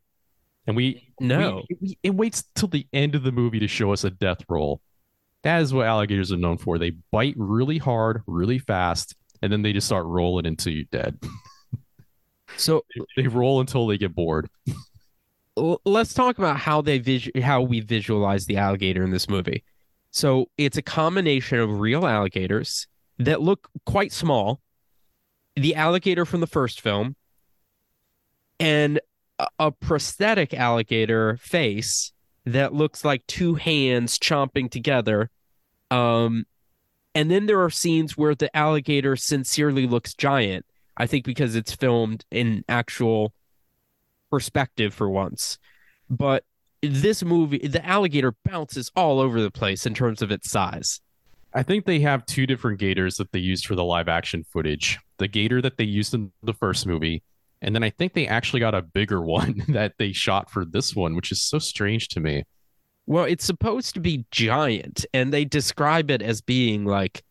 [0.68, 1.64] and we No.
[1.68, 4.38] we- we- it waits till the end of the movie to show us a death
[4.48, 4.80] roll.
[5.42, 6.78] That is what alligators are known for.
[6.78, 11.18] They bite really hard, really fast, and then they just start rolling until you're dead.
[12.56, 12.84] So
[13.16, 14.48] They roll until they get bored.
[15.84, 19.62] let's talk about how they vis- how we visualize the alligator in this movie.
[20.12, 22.86] So it's a combination of real alligators
[23.18, 24.60] that look quite small,
[25.56, 27.16] the alligator from the first film,
[28.58, 28.98] and
[29.58, 32.12] a, prosthetic alligator face
[32.44, 35.30] that looks like two hands chomping together.
[35.90, 36.46] Um,
[37.14, 40.64] and then there are scenes where the alligator sincerely looks giant.
[40.96, 43.32] I think because it's filmed in actual
[44.30, 45.58] perspective for once.
[46.10, 46.44] But
[46.82, 51.00] this movie, the alligator bounces all over the place in terms of its size.
[51.54, 54.98] I think they have two different gators that they used for the live action footage.
[55.16, 57.22] The gator that they used in the first movie,
[57.62, 60.94] and then I think they actually got a bigger one that they shot for this
[60.94, 62.44] one, which is so strange to me.
[63.06, 67.22] Well, it's supposed to be giant, and they describe it as being like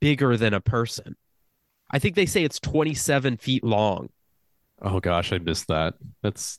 [0.00, 1.16] bigger than a person.
[1.90, 4.10] I think they say it's 27 feet long.
[4.82, 5.94] Oh gosh, I missed that.
[6.22, 6.58] That's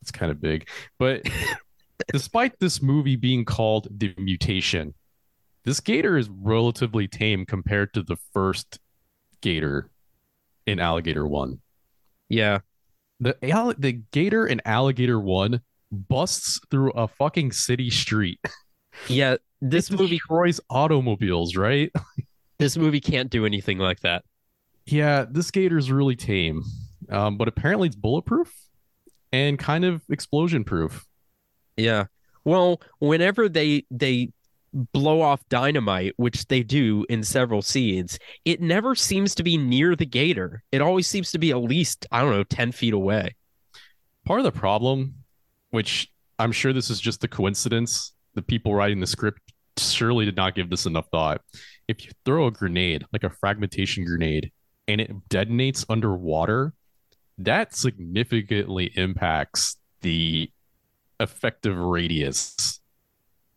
[0.00, 0.68] that's kind of big.
[0.98, 1.22] But
[2.12, 4.94] despite this movie being called The Mutation,
[5.64, 8.78] this gator is relatively tame compared to the first
[9.40, 9.90] gator
[10.66, 11.60] in Alligator 1.
[12.28, 12.60] Yeah.
[13.20, 13.36] The
[13.78, 15.60] the gator in Alligator 1
[15.90, 18.40] busts through a fucking city street.
[19.08, 21.92] Yeah, this It movie destroys automobiles, right?
[22.58, 24.24] this movie can't do anything like that.
[24.86, 26.62] Yeah, this gator is really tame.
[27.10, 28.52] Um, but apparently it's bulletproof
[29.32, 31.04] and kind of explosion proof.
[31.76, 32.06] Yeah.
[32.44, 34.30] Well, whenever they they
[34.92, 39.96] blow off dynamite, which they do in several scenes, it never seems to be near
[39.96, 40.62] the gator.
[40.72, 43.34] It always seems to be at least, I don't know, 10 feet away.
[44.24, 45.14] Part of the problem,
[45.70, 46.08] which
[46.38, 49.40] I'm sure this is just a coincidence, the people writing the script
[49.78, 51.40] surely did not give this enough thought.
[51.88, 54.52] If you throw a grenade, like a fragmentation grenade,
[54.88, 56.74] and it detonates underwater,
[57.38, 60.50] that significantly impacts the
[61.20, 62.80] effective radius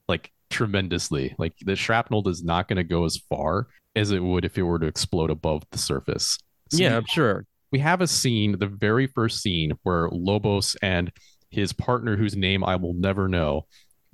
[0.07, 1.35] like tremendously.
[1.37, 4.63] Like the shrapnel is not going to go as far as it would if it
[4.63, 6.37] were to explode above the surface.
[6.71, 7.45] So yeah, I'm sure.
[7.71, 11.11] we have a scene, the very first scene, where Lobos and
[11.49, 13.65] his partner, whose name I will never know,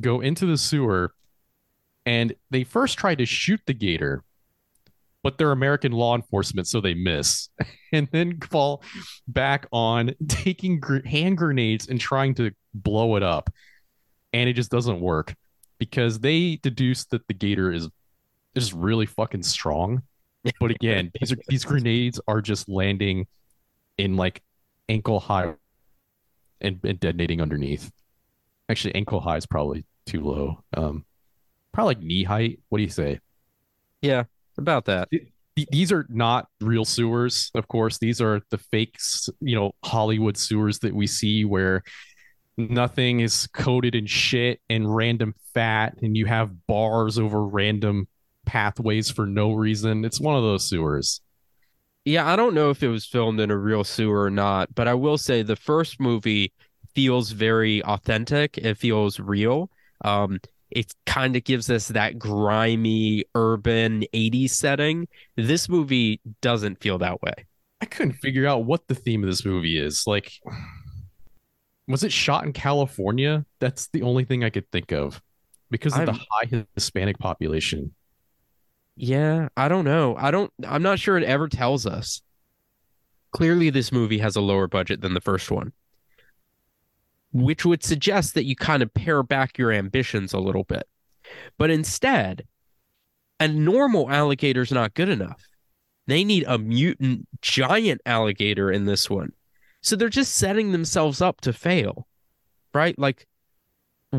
[0.01, 1.13] go into the sewer
[2.05, 4.23] and they first try to shoot the gator,
[5.23, 7.49] but they're American law enforcement, so they miss,
[7.91, 8.83] and then fall
[9.27, 13.49] back on taking gr- hand grenades and trying to blow it up.
[14.33, 15.33] And it just doesn't work
[15.79, 17.89] because they deduce that the gator is
[18.55, 20.01] is really fucking strong.
[20.59, 23.27] But again, these are these grenades are just landing
[23.97, 24.41] in like
[24.87, 25.53] ankle high
[26.61, 27.91] and, and detonating underneath.
[28.69, 30.63] Actually, ankle high is probably too low.
[30.75, 31.05] Um,
[31.73, 32.59] probably like knee height.
[32.69, 33.19] What do you say?
[34.01, 34.23] Yeah,
[34.57, 35.09] about that.
[35.11, 37.97] Th- These are not real sewers, of course.
[37.97, 38.97] These are the fake,
[39.39, 41.81] you know, Hollywood sewers that we see where
[42.57, 48.07] nothing is coated in shit and random fat, and you have bars over random
[48.45, 50.05] pathways for no reason.
[50.05, 51.21] It's one of those sewers.
[52.05, 54.87] Yeah, I don't know if it was filmed in a real sewer or not, but
[54.87, 56.53] I will say the first movie
[56.93, 58.57] feels very authentic.
[58.59, 59.71] It feels real.
[60.03, 60.39] Um,
[60.69, 65.07] it kind of gives us that grimy urban 80s setting.
[65.35, 67.33] This movie doesn't feel that way.
[67.81, 70.05] I couldn't figure out what the theme of this movie is.
[70.05, 70.31] Like,
[71.87, 73.45] was it shot in California?
[73.59, 75.21] That's the only thing I could think of
[75.69, 77.93] because of the I'm- high Hispanic population.
[78.97, 80.15] Yeah, I don't know.
[80.17, 82.21] I don't I'm not sure it ever tells us.
[83.31, 85.73] Clearly this movie has a lower budget than the first one.
[87.33, 90.87] Which would suggest that you kind of pare back your ambitions a little bit.
[91.57, 92.45] But instead,
[93.41, 95.43] a normal alligator's not good enough.
[96.07, 99.33] They need a mutant giant alligator in this one.
[99.85, 102.07] So they're just setting themselves up to fail.
[102.73, 102.97] Right?
[102.99, 103.27] Like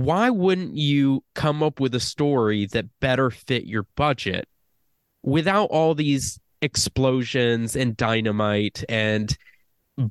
[0.05, 4.48] why wouldn't you come up with a story that better fit your budget
[5.22, 9.37] without all these explosions and dynamite and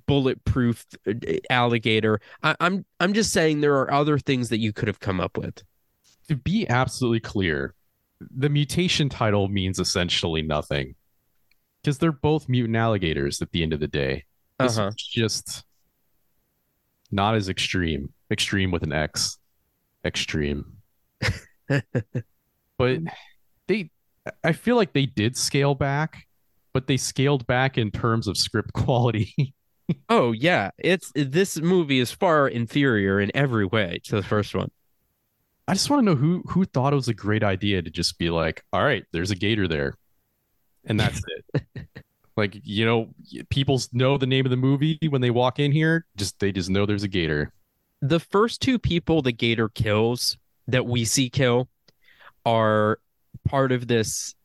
[0.07, 1.13] bulletproof uh,
[1.49, 2.19] alligator?
[2.43, 5.37] I, I'm I'm just saying there are other things that you could have come up
[5.37, 5.63] with.
[6.29, 7.75] To be absolutely clear,
[8.19, 10.95] the mutation title means essentially nothing
[11.81, 14.25] because they're both mutant alligators at the end of the day.
[14.59, 14.91] This Uh-huh.
[14.97, 15.63] just
[17.11, 18.13] not as extreme.
[18.31, 19.37] Extreme with an X.
[20.05, 20.65] Extreme.
[22.77, 22.99] but
[23.67, 23.89] they
[24.43, 26.25] I feel like they did scale back,
[26.73, 29.53] but they scaled back in terms of script quality.
[30.09, 34.71] Oh yeah, it's this movie is far inferior in every way to the first one.
[35.67, 38.17] I just want to know who who thought it was a great idea to just
[38.17, 39.95] be like, all right, there's a gator there.
[40.85, 41.21] And that's
[41.53, 41.63] it.
[42.37, 43.09] like, you know,
[43.49, 46.69] people know the name of the movie when they walk in here, just they just
[46.69, 47.53] know there's a gator.
[48.01, 51.69] the first two people the gator kills that we see kill
[52.45, 52.99] are
[53.47, 54.35] part of this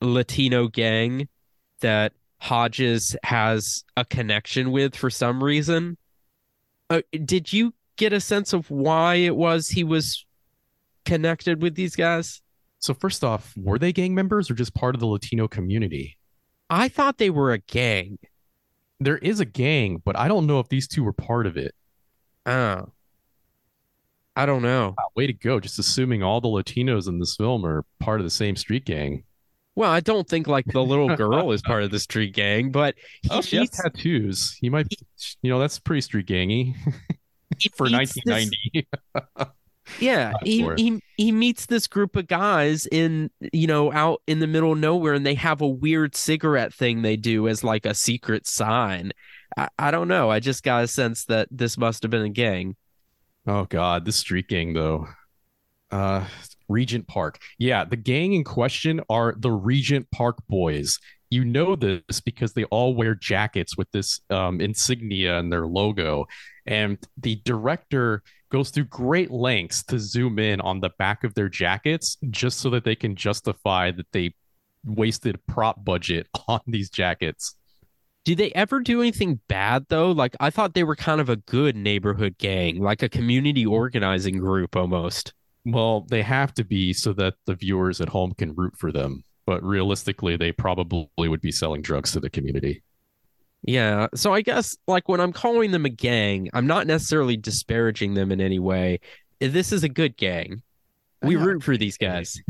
[0.00, 1.28] Latino gang
[1.80, 5.96] that Hodges has a connection with for some reason.
[6.90, 10.24] Uh, did you get a sense of why it was he was
[11.04, 12.42] connected with these guys?
[12.78, 16.17] So first off, were they gang members or just part of the Latino community?
[16.70, 18.18] I thought they were a gang.
[19.00, 21.74] There is a gang, but I don't know if these two were part of it.
[22.46, 22.88] Oh.
[24.36, 24.94] I don't know.
[24.96, 25.58] Wow, way to go.
[25.60, 29.24] Just assuming all the Latinos in this film are part of the same street gang.
[29.74, 32.94] Well, I don't think like the little girl is part of the street gang, but
[33.22, 34.56] he Oh, she has tattoos.
[34.60, 34.86] He might,
[35.42, 36.74] you know, that's pretty street gangy
[37.76, 38.88] for eats this- 1990.
[40.00, 44.46] Yeah, he, he he meets this group of guys in you know out in the
[44.46, 47.94] middle of nowhere and they have a weird cigarette thing they do as like a
[47.94, 49.12] secret sign
[49.56, 52.28] i, I don't know i just got a sense that this must have been a
[52.28, 52.76] gang
[53.48, 55.08] Oh god, this street gang though.
[55.90, 56.26] Uh
[56.68, 57.38] Regent Park.
[57.58, 60.98] Yeah, the gang in question are the Regent Park boys.
[61.30, 66.26] You know this because they all wear jackets with this um, insignia and their logo.
[66.66, 71.48] And the director goes through great lengths to zoom in on the back of their
[71.48, 74.34] jackets just so that they can justify that they
[74.84, 77.54] wasted prop budget on these jackets.
[78.24, 81.36] do they ever do anything bad though like i thought they were kind of a
[81.36, 85.32] good neighborhood gang like a community organizing group almost
[85.64, 89.22] Well, they have to be so that the viewers at home can root for them.
[89.46, 92.82] But realistically, they probably would be selling drugs to the community.
[93.62, 94.06] Yeah.
[94.14, 98.30] So I guess like when I'm calling them a gang, I'm not necessarily disparaging them
[98.32, 99.00] in any way.
[99.40, 100.62] This is a good gang.
[101.22, 101.44] We Yeah.
[101.44, 102.40] root for these guys.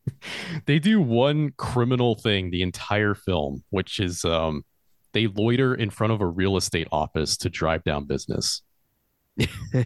[0.66, 4.64] they do one criminal thing the entire film, which is um,
[5.12, 8.62] they loiter in front of a real estate office to drive down business.
[9.36, 9.44] yeah.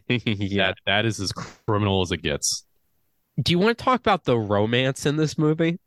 [0.08, 2.64] That that is as criminal as it gets.
[3.40, 5.78] Do you want to talk about the romance in this movie?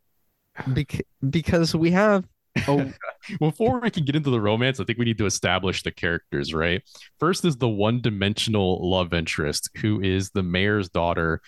[0.67, 2.25] Bec- because we have
[2.67, 2.91] oh
[3.39, 6.53] Before we can get into the romance, I think we need to establish the characters,
[6.53, 6.81] right?
[7.19, 11.41] First is the one-dimensional love interest, who is the mayor's daughter,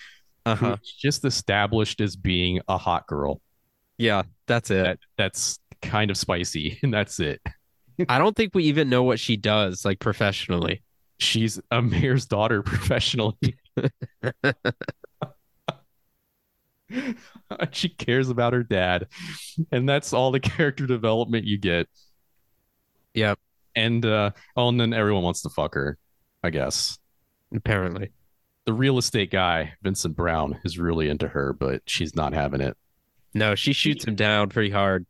[0.46, 0.78] uh-huh.
[1.00, 3.42] just established as being a hot girl.
[3.98, 4.84] Yeah, that's it.
[4.84, 7.42] That that's kind of spicy, and that's it.
[8.10, 10.82] I don't think we even know what she does like professionally.
[11.20, 13.58] She's a mayor's daughter professionally.
[17.72, 19.08] she cares about her dad,
[19.72, 21.88] and that's all the character development you get.
[23.14, 23.40] Yep.
[23.76, 25.98] And uh, oh, and then everyone wants to fuck her,
[26.44, 26.98] I guess.
[27.54, 28.12] Apparently.
[28.66, 32.78] The real estate guy, Vincent Brown, is really into her, but she's not having it.
[33.34, 35.06] No, she shoots him down pretty hard.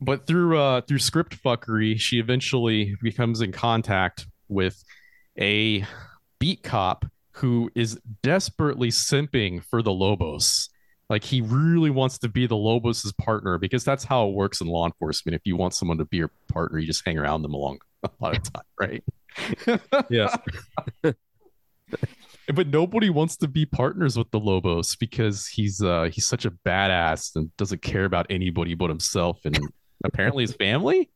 [0.00, 4.82] But through uh through script fuckery, she eventually becomes in contact with
[5.38, 5.84] a
[6.38, 10.68] beat cop who is desperately simping for the Lobos.
[11.10, 14.66] Like he really wants to be the Lobos' partner because that's how it works in
[14.66, 15.34] law enforcement.
[15.36, 18.10] If you want someone to be your partner, you just hang around them along a
[18.20, 19.04] lot of time, right?
[20.08, 20.34] Yeah.
[22.54, 26.50] but nobody wants to be partners with the Lobos because he's uh he's such a
[26.50, 29.58] badass and doesn't care about anybody but himself and
[30.04, 31.10] apparently his family.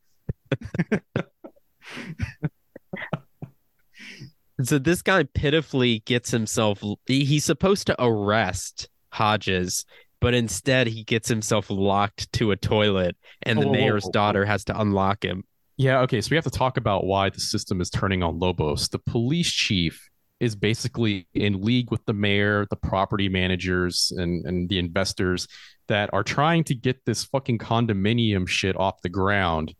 [4.62, 9.84] So this guy pitifully gets himself he's supposed to arrest Hodges,
[10.20, 14.04] but instead he gets himself locked to a toilet and the Whoa, whoa, whoa, mayor's
[14.04, 14.12] whoa.
[14.12, 15.44] daughter has to unlock him.
[15.76, 18.88] Yeah, okay, so we have to talk about why the system is turning on Lobos.
[18.88, 24.68] The police chief is basically in league with the mayor, the property managers, and, and
[24.68, 25.46] the investors
[25.86, 29.74] that are trying to get this fucking condominium shit off the ground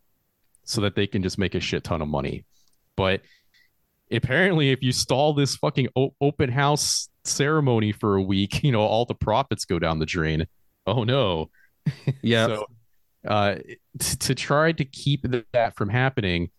[0.64, 2.44] so that they can just make a shit ton of money.
[2.96, 3.22] But
[4.12, 8.80] apparently, if you stall this fucking o- open house ceremony for a week, you know,
[8.82, 10.46] all the profits go down the drain.
[10.86, 11.50] Oh no.
[12.22, 12.46] Yeah.
[12.46, 12.66] So,
[13.26, 13.54] uh,
[13.98, 16.50] t- to try to keep th- that from happening,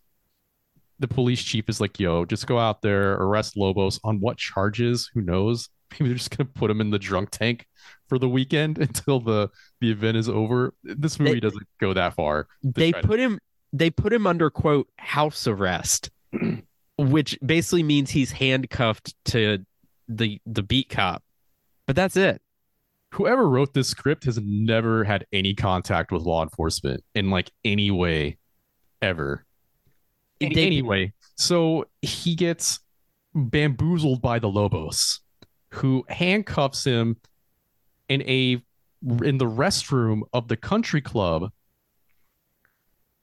[0.98, 5.08] the police chief is like, "Yo, just go out there, arrest Lobos on what charges?
[5.14, 5.68] Who knows?
[5.92, 7.66] Maybe they're just gonna put him in the drunk tank
[8.08, 9.48] for the weekend until the
[9.80, 12.46] the event is over." This movie They- doesn't go that far.
[12.62, 13.38] they try to- put him
[13.72, 16.10] they put him under quote house arrest
[17.08, 19.58] which basically means he's handcuffed to
[20.08, 21.22] the the beat cop
[21.86, 22.42] but that's it
[23.12, 27.90] whoever wrote this script has never had any contact with law enforcement in like any
[27.90, 28.38] way
[29.02, 29.44] ever.
[30.38, 31.12] In They- any way.
[31.36, 32.80] So he gets
[33.34, 35.20] bamboozled by the Lobos,
[35.72, 37.16] who handcuffs him
[38.08, 38.62] in a
[39.24, 41.50] in the restroom of the country club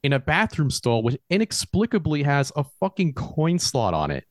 [0.02, 4.24] in a bathroom stall which inexplicably has a fucking coin slot on it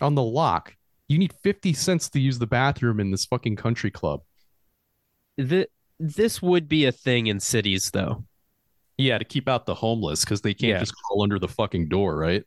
[0.00, 0.76] on the lock.
[1.08, 4.22] You need 50 cents to use the bathroom in this fucking country club.
[5.36, 8.24] the, this would be a thing in cities though
[8.98, 10.78] Yeah, to keep out the homeless because they can't Yeah.
[10.80, 12.44] just crawl under the fucking door, right?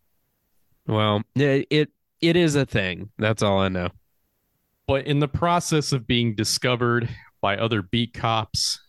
[0.88, 1.90] well it, it
[2.22, 3.90] it is a thing that's all i know
[4.88, 7.10] But in the process of being discovered
[7.42, 8.80] by other beat cops,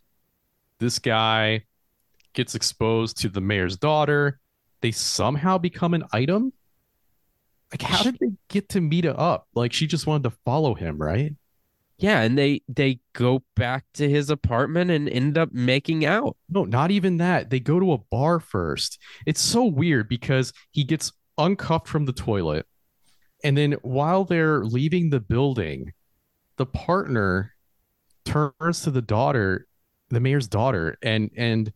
[0.78, 1.64] this guy
[2.36, 4.38] gets exposed to the mayor's daughter.
[4.82, 6.52] They somehow become an item.
[7.72, 9.48] Like, how did they get to meet up?
[9.54, 11.34] Like, she just wanted to follow him, right?
[11.98, 16.64] yeah and they they go back to his apartment and end up making out No,
[16.64, 17.50] not even that.
[17.50, 18.98] They go to a bar first.
[19.26, 22.66] It's so weird because he gets uncuffed from the toilet.
[23.44, 25.92] And then while they're leaving the building,
[26.56, 27.54] the partner
[28.24, 29.66] turns to the daughter,
[30.10, 31.72] the mayor's daughter, and and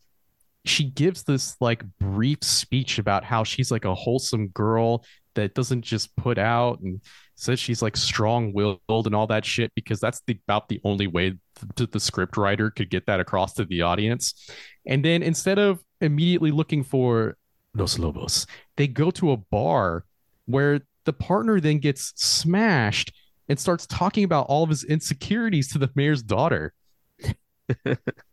[0.65, 5.05] she gives this like brief speech about how she's like a wholesome girl
[5.35, 7.01] that doesn't just put out and
[7.35, 11.33] says she's like strong-willed and all that shit because that's the, about the only way
[11.77, 14.51] th- the script writer could get that across to the audience.
[14.87, 17.37] And then instead of immediately looking for
[17.75, 18.47] Los Lobos,
[18.77, 20.05] they go to a bar
[20.45, 23.13] where the partner then gets smashed
[23.49, 26.75] and starts talking about all of his insecurities to the mayor's daughter.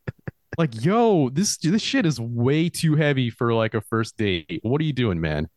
[0.58, 4.60] like, yo, this this shit is way too heavy for like a first date.
[4.64, 5.48] What are you doing, man?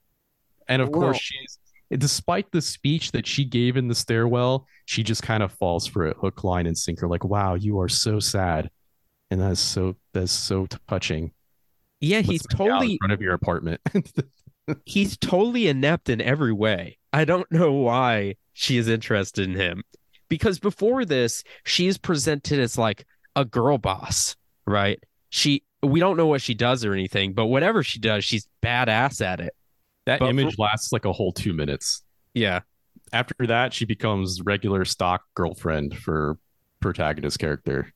[0.69, 1.59] And of Well- course, she's
[1.99, 6.07] despite the speech that she gave in the stairwell, she just kind of falls for
[6.07, 7.09] it, hook, line, and sinker.
[7.09, 8.71] Like, wow, you are so sad,
[9.31, 11.33] and that's so that's so touching.
[12.01, 13.81] Yeah, he's Let's make totally in front of your apartment.
[14.87, 16.99] he's totally inept in every way.
[17.13, 19.83] I don't know why she is interested in him.
[20.29, 24.37] Because before this, she is presented as like a girl boss,
[24.71, 25.03] right?
[25.31, 29.21] She we don't know what she does or anything, but whatever she does, she's badass
[29.25, 29.55] at it.
[30.07, 32.03] that But image for- lasts like a whole two minutes.
[32.35, 32.61] Yeah.
[33.13, 36.39] After that, she becomes regular stock girlfriend for
[36.81, 37.93] protagonist character.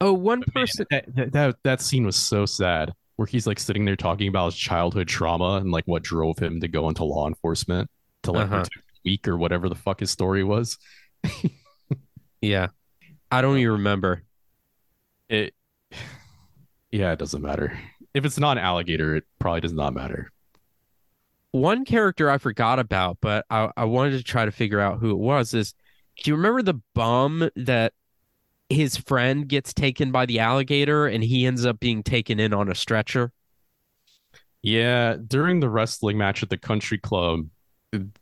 [0.00, 3.84] Oh, one person that, that that that scene was so sad where he's like sitting
[3.84, 7.28] there talking about his childhood trauma and like what drove him to go into law
[7.28, 7.90] enforcement
[8.22, 8.64] to like Uh-huh.
[9.04, 10.78] weak or whatever the fuck his story was.
[12.40, 12.68] Yeah.
[13.30, 14.22] I don't even remember.
[15.28, 15.54] It
[16.92, 17.78] yeah, it doesn't matter.
[18.14, 20.30] If it's not an alligator, it probably does not matter.
[21.52, 25.10] One character I forgot about, but I, I wanted to try to figure out who
[25.10, 25.74] it was is
[26.22, 27.92] do you remember the bum that
[28.68, 32.70] his friend gets taken by the alligator and he ends up being taken in on
[32.70, 33.32] a stretcher?
[34.62, 37.46] Yeah, during the wrestling match at the country club,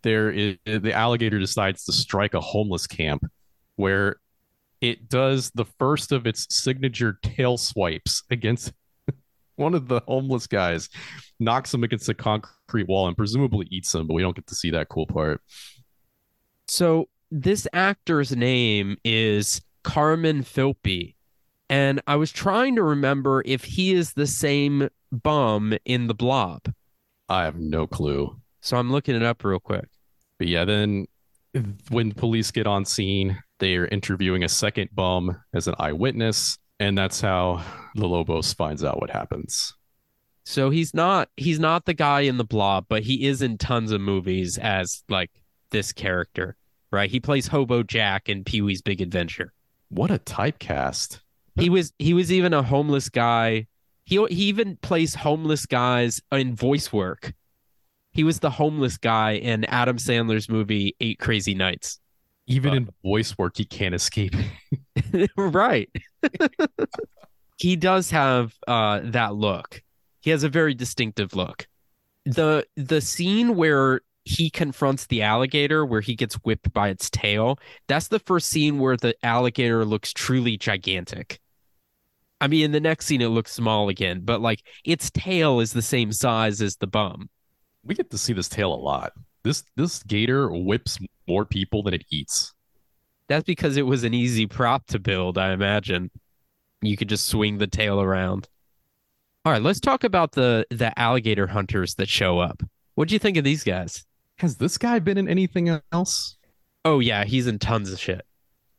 [0.02, 3.24] there is the alligator decides to strike a homeless camp
[3.76, 4.16] where
[4.80, 8.72] it does the first of its signature tail swipes against
[9.56, 10.88] one of the homeless guys,
[11.40, 14.54] knocks him against a concrete wall and presumably eats him, but we don't get to
[14.54, 15.40] see that cool part.
[16.68, 21.14] So this actor's name is Carmen Filpi.
[21.70, 26.72] And I was trying to remember if he is the same bum in the blob.
[27.28, 28.40] I have no clue.
[28.60, 29.86] So I'm looking it up real quick.
[30.38, 31.06] But yeah, then
[31.90, 36.96] when police get on scene, they are interviewing a second bum as an eyewitness, and
[36.96, 37.62] that's how
[37.94, 39.74] the Lobos finds out what happens.
[40.44, 43.92] So he's not he's not the guy in the blob, but he is in tons
[43.92, 45.30] of movies as like
[45.70, 46.56] this character,
[46.90, 47.10] right?
[47.10, 49.52] He plays Hobo Jack in Pee Wee's Big Adventure.
[49.90, 51.20] What a typecast.
[51.56, 53.66] He was he was even a homeless guy.
[54.04, 57.34] He he even plays homeless guys in voice work.
[58.18, 62.00] He was the homeless guy in Adam Sandler's movie Eight Crazy Nights.
[62.48, 64.34] Even in voice work, he can't escape.
[65.36, 65.88] right.
[67.58, 69.84] he does have uh that look.
[70.18, 71.68] He has a very distinctive look.
[72.24, 77.60] The the scene where he confronts the alligator where he gets whipped by its tail,
[77.86, 81.38] that's the first scene where the alligator looks truly gigantic.
[82.40, 85.72] I mean, in the next scene it looks small again, but like its tail is
[85.72, 87.30] the same size as the bum.
[87.88, 89.12] We get to see this tail a lot.
[89.42, 92.52] This this gator whips more people than it eats.
[93.28, 96.10] That's because it was an easy prop to build, I imagine.
[96.82, 98.48] You could just swing the tail around.
[99.44, 102.62] All right, let's talk about the the alligator hunters that show up.
[102.94, 104.04] What do you think of these guys?
[104.36, 106.36] Has this guy been in anything else?
[106.84, 108.22] Oh yeah, he's in tons of shit.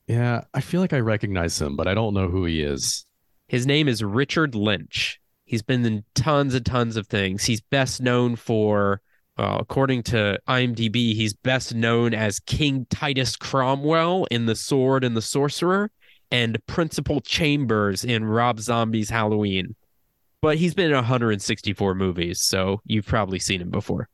[0.08, 3.06] Yeah, I feel like I recognize him, but I don't know who he is.
[3.48, 5.19] His name is Richard Lynch.
[5.50, 7.44] He's been in tons and tons of things.
[7.44, 9.02] He's best known for,
[9.36, 15.18] uh, according to IMDb, he's best known as King Titus Cromwell in The Sword and
[15.18, 15.90] the Sorcerer
[16.30, 19.76] and Principal Chambers in Rob Zombie's Halloween.
[20.44, 24.08] But he's been in 164 movies, so you've probably seen him before.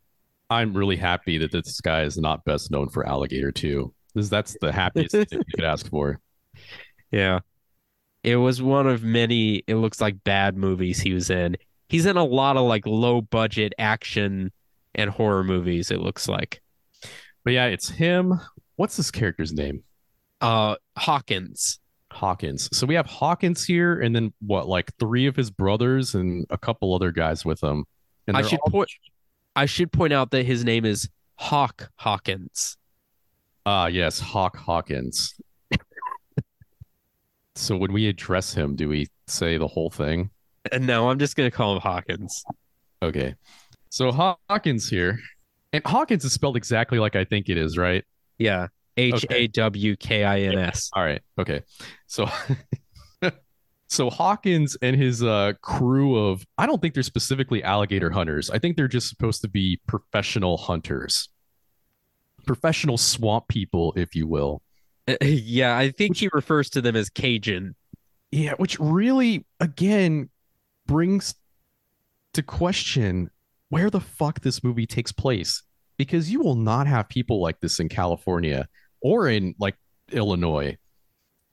[0.50, 3.94] I'm really happy that this guy is not best known for Alligator 2.
[4.14, 6.22] This, that's the happiest thing you could ask for.
[7.12, 7.40] Yeah.
[8.26, 11.58] It was one of many, it looks like bad movies he was in.
[11.90, 14.52] He's in a lot of like low budget action
[14.96, 16.60] and horror movies, it looks like.
[17.44, 18.34] But yeah, it's him.
[18.78, 19.84] What's this character's name?
[20.42, 21.80] Uh Hawkins.
[22.12, 22.68] Hawkins.
[22.76, 26.58] So we have Hawkins here, and then what, like three of his brothers and a
[26.58, 27.86] couple other guys with him.
[28.26, 28.90] And I should all- point
[29.56, 32.78] I should point out that his name is Hawk Hawkins.
[33.68, 35.36] Ah, yes, Hawk Hawkins.
[37.56, 40.30] So when we address him, do we say the whole thing?
[40.72, 42.44] And no, I'm just gonna call him Hawkins.
[43.02, 43.36] Okay.
[43.90, 45.20] So Hawkins here,
[45.72, 48.04] and Hawkins is spelled exactly like I think it is, right?
[48.38, 48.68] Yeah.
[48.98, 50.90] H A W K I N S.
[50.94, 51.22] All right.
[51.40, 51.62] Okay.
[52.08, 52.30] So
[53.88, 58.50] so Hawkins and his uh crew of I don't think they're specifically alligator hunters.
[58.50, 61.30] I think they're just supposed to be professional hunters.
[62.46, 64.62] Professional swamp people, if you will.
[65.22, 67.76] yeah, I think he refers to them as Cajun.
[68.32, 70.30] Yeah, which really again
[70.88, 71.36] brings
[72.34, 73.30] to question
[73.70, 75.64] where the fuck this movie takes place
[75.98, 78.68] because you will not have people like this in California
[79.02, 79.76] or in like
[80.12, 80.78] Illinois.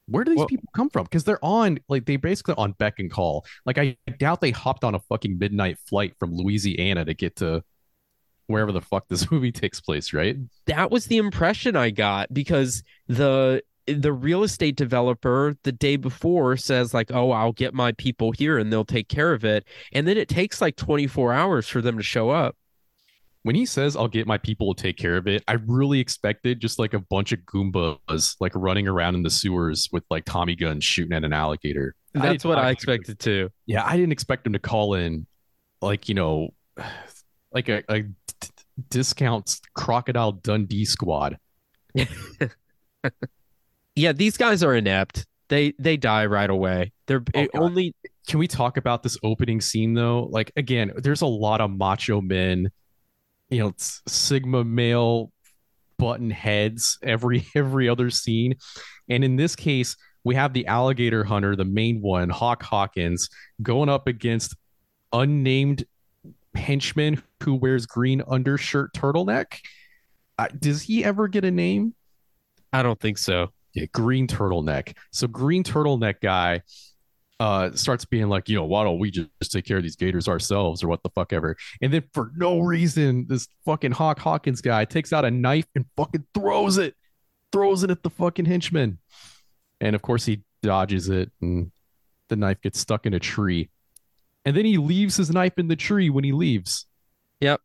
[0.06, 1.04] Where do these Well- people come from?
[1.04, 3.44] Because they're on like they basically on beck and call.
[3.64, 7.62] Like I doubt they hopped on a fucking midnight flight from Louisiana to get to
[8.46, 10.36] wherever the fuck this movie takes place, right?
[10.66, 16.56] that was the impression I got because the the real estate developer the day before
[16.56, 20.06] says like oh I'll get my people here and they'll take care of it and
[20.06, 22.54] then it takes like 24 hours for them to show up
[23.42, 26.60] When he says I'll get my people to take care of it, I really expected
[26.60, 30.54] just like a bunch of Goombas like running around in the sewers with like Tommy
[30.54, 31.96] guns shooting at an alligator.
[32.14, 35.26] that's did what I expected too Yeah, I didn't expect him to call in
[35.80, 36.50] like, you know,
[37.54, 38.14] like a, a d-
[38.88, 41.38] discounts crocodile Dundee squad.
[43.94, 47.94] yeah these guys are inept they they die right away they're Oh, only
[48.26, 50.28] Can we talk about this opening scene though?
[50.30, 52.70] Like again, there's a lot of macho men,
[53.50, 55.32] you know, sigma male
[55.98, 58.54] button heads every every other scene.
[59.10, 63.28] And in this case, we have the alligator hunter, the main one, Hawk Hawkins,
[63.60, 64.54] going up against
[65.12, 65.84] unnamed
[66.54, 69.58] henchman who wears green undershirt turtleneck.
[70.38, 71.94] Uh, does he ever get a name?
[72.72, 74.96] I don't think so Yeah, green turtleneck.
[75.10, 76.62] So green turtleneck guy
[77.40, 79.96] uh starts being like, you know, why don't we just, just take care of these
[79.96, 81.56] gators ourselves or what the fuck ever.
[81.80, 85.84] And then for no reason, this fucking Hawk Hawkins guy takes out a knife and
[85.96, 86.94] fucking throws it,
[87.52, 88.98] throws it at the fucking henchman.
[89.80, 91.72] And of course he dodges it and
[92.28, 93.68] the knife gets stuck in a tree.
[94.44, 96.86] And then he leaves his knife in the tree when he leaves.
[97.42, 97.60] Yep.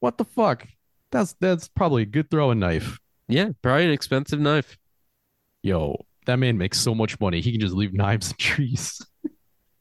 [0.00, 0.68] What the fuck?
[1.10, 2.98] That's that's probably a good throwing knife.
[3.28, 4.76] yeah probably an expensive knife
[5.62, 7.40] Yo, that man makes so much money.
[7.40, 9.00] He can just leave knives in trees.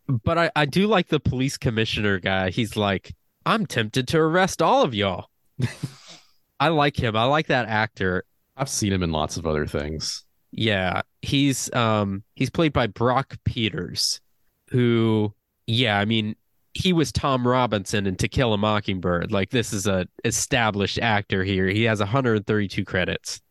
[0.08, 3.14] but I I do like the police commissioner guy he's like
[3.46, 5.28] I'm tempted to arrest all of y'all
[6.60, 8.24] I like him I like that actor
[8.56, 10.24] I've seen him in lots of other things.
[10.52, 14.22] Yeah, he's um he's played by Brock Peters,
[14.70, 15.34] who
[15.66, 16.36] yeah, I mean
[16.74, 19.32] he was Tom Robinson in To Kill a Mockingbird.
[19.32, 21.68] Like this is a established actor here.
[21.68, 23.42] He has 132 credits.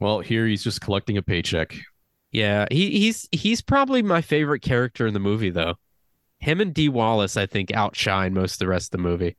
[0.00, 1.74] Well, here he's just collecting a paycheck.
[2.32, 5.74] Yeah, he he's he's probably my favorite character in the movie though.
[6.38, 9.36] Him and Dee Wallace, I think, outshine most of the rest of the movie.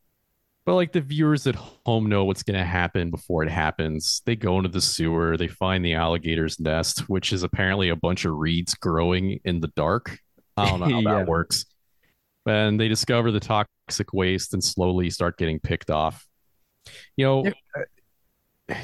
[0.65, 4.21] But like the viewers at home know what's going to happen before it happens.
[4.25, 8.23] They go into the sewer, they find the alligator's nest, which is apparently a bunch
[8.23, 10.17] of reeds growing in the dark.
[10.55, 11.15] I don't know how Yeah.
[11.17, 11.65] that works.
[12.45, 16.27] And they discover the toxic waste and slowly start getting picked off.
[17.15, 17.45] You know,
[18.69, 18.75] uh,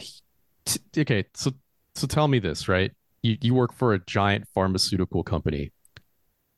[0.66, 1.52] t- okay, so
[1.96, 2.92] so tell me this, right?
[3.22, 5.72] You you work for a giant pharmaceutical company,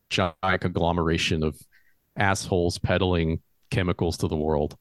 [0.09, 1.59] giant conglomeration of
[2.15, 3.41] assholes peddling
[3.71, 4.77] chemicals to the world,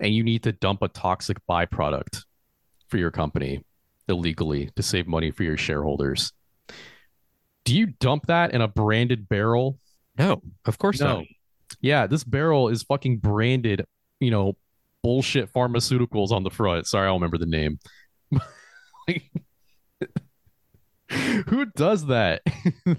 [0.00, 2.22] and you need to dump a toxic byproduct
[2.88, 3.64] for your company
[4.08, 6.32] illegally to save money for your shareholders.
[7.64, 9.80] Do you dump that in a branded barrel?
[10.16, 11.18] No, of course No.
[11.18, 11.26] not.
[11.80, 13.84] Yeah, this barrel is fucking branded,
[14.20, 14.56] you know,
[15.02, 16.86] bullshit pharmaceuticals on the front.
[16.86, 17.78] Sorry, I don't remember the name.
[19.08, 19.30] Like,
[21.48, 22.42] Who does that?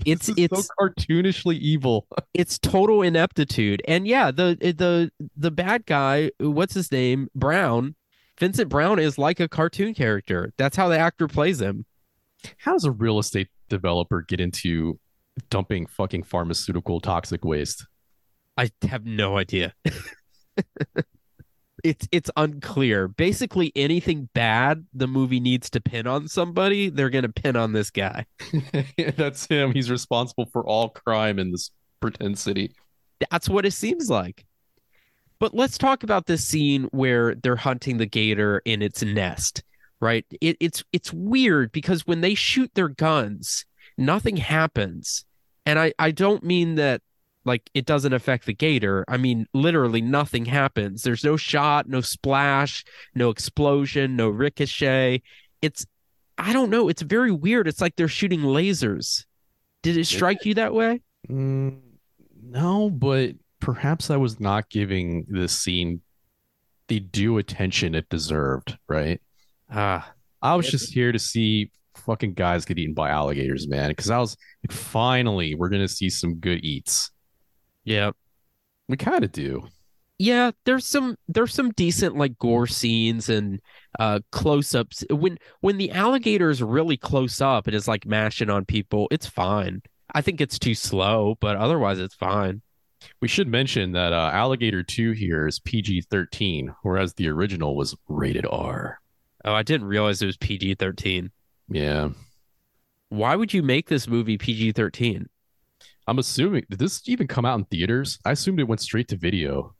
[0.05, 2.07] It's it's so cartoonishly evil.
[2.33, 3.81] it's total ineptitude.
[3.87, 7.29] And yeah, the the the bad guy, what's his name?
[7.35, 7.95] Brown.
[8.39, 10.53] Vincent Brown is like a cartoon character.
[10.57, 11.85] That's how the actor plays him.
[12.59, 14.99] How does a real estate developer get into
[15.49, 17.85] dumping fucking pharmaceutical toxic waste?
[18.57, 19.73] I have no idea.
[21.83, 23.07] it's it's unclear.
[23.07, 27.73] Basically anything bad the movie needs to pin on somebody, they're going to pin on
[27.73, 28.25] this guy.
[29.15, 29.73] That's him.
[29.73, 32.73] He's responsible for all crime in this pretend city.
[33.31, 34.45] That's what it seems like.
[35.39, 39.63] But let's talk about this scene where they're hunting the gator in its nest,
[40.01, 40.25] right?
[40.41, 43.65] It, it's it's weird because when they shoot their guns,
[43.97, 45.25] nothing happens.
[45.65, 47.01] And I, I don't mean that
[47.47, 49.03] like it doesn't affect the gator.
[49.07, 51.01] I mean literally nothing happens.
[51.01, 52.83] There's no shot, no splash,
[53.15, 55.21] no explosion, no ricochet.
[55.61, 55.85] It's
[56.37, 56.87] I don't know.
[56.87, 57.67] It's very weird.
[57.67, 59.25] It's like they're shooting lasers.
[59.81, 61.01] Did it strike you that way?
[61.29, 61.79] Mm,
[62.43, 66.01] no, but perhaps I was not giving this scene
[66.87, 69.19] the due attention it deserved, right?
[69.69, 73.89] Ah, I was just here to see fucking guys get eaten by alligators, man.
[73.89, 77.11] Because I was like, finally, we're gonna see some good eats.
[77.87, 78.11] Yeah.
[78.89, 79.65] We kind of do.
[80.19, 83.61] Yeah, there's some there's some decent like gore scenes and
[83.97, 85.05] uh close-ups.
[85.09, 89.25] When when the alligator is really close up and is like mashing on people, it's
[89.27, 89.81] fine.
[90.13, 92.61] I think it's too slow, but otherwise it's fine.
[93.21, 97.95] We should mention that uh, Alligator 2 here is PG 13, whereas the original was
[98.07, 98.99] rated R.
[99.45, 101.29] Oh, I didn't realize it was PG 13.
[101.69, 102.09] Yeah.
[103.09, 105.29] Why would you make this movie PG 13?
[106.07, 108.19] I'm assuming, did this even come out in theaters?
[108.25, 109.75] I assumed it went straight to video.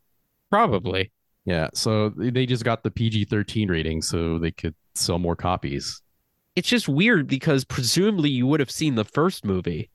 [0.50, 1.12] Probably.
[1.46, 1.70] Yeah.
[1.74, 6.02] So they just got the PG 13 rating so they could sell more copies.
[6.56, 9.90] It's just weird because presumably you would have seen the first movie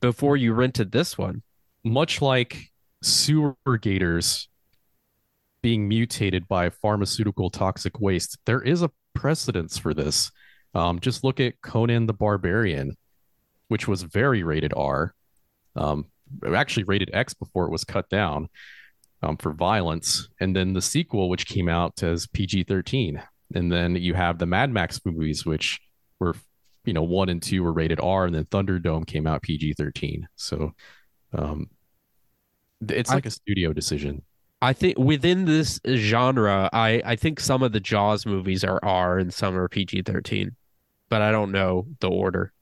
[0.00, 1.42] before you rented this one
[1.84, 2.70] much like
[3.02, 4.48] sewer gators
[5.62, 10.30] being mutated by pharmaceutical toxic waste, there is a precedence for this.
[10.74, 12.96] Um, just look at Conan the Barbarian,
[13.68, 15.14] which was very rated R,
[15.78, 16.06] um,
[16.54, 18.48] actually rated X before it was cut down
[19.22, 20.28] um, for violence.
[20.40, 23.22] And then the sequel, which came out as PG 13.
[23.54, 25.80] And then you have the Mad Max movies, which
[26.20, 26.34] were,
[26.84, 30.28] you know, one and two were rated R, and then Thunderdome came out PG 13.
[30.36, 30.74] So
[31.32, 31.70] um,
[32.86, 34.22] it's like I, a studio decision.
[34.60, 39.18] I think within this genre, I I think some of the Jaws movies are R
[39.18, 40.56] and some are PG thirteen,
[41.08, 42.52] but I don't know the order.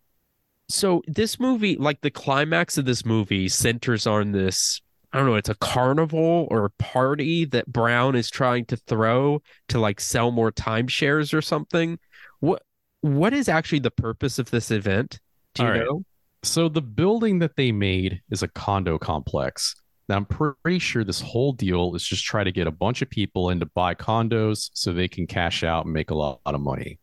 [0.69, 4.81] So this movie, like the climax of this movie, centers on this.
[5.13, 5.37] I don't know.
[5.37, 10.31] It's a carnival or a party that Brown is trying to throw to like sell
[10.31, 11.99] more timeshares or something.
[12.41, 12.63] What
[13.01, 15.21] what is actually the purpose of this event?
[15.55, 16.03] Do you know?
[16.43, 19.75] So the building that they made is a condo complex.
[20.09, 23.11] Now, I'm pretty sure this whole deal is just try to get a bunch of
[23.11, 26.55] people in to buy condos so they can cash out and make a lot, lot
[26.55, 27.01] of money.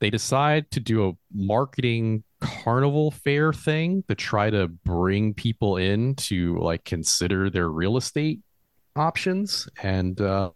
[0.00, 6.14] They decide to do a marketing carnival fair thing to try to bring people in
[6.16, 8.40] to like consider their real estate
[8.96, 9.68] options.
[9.82, 10.50] And uh,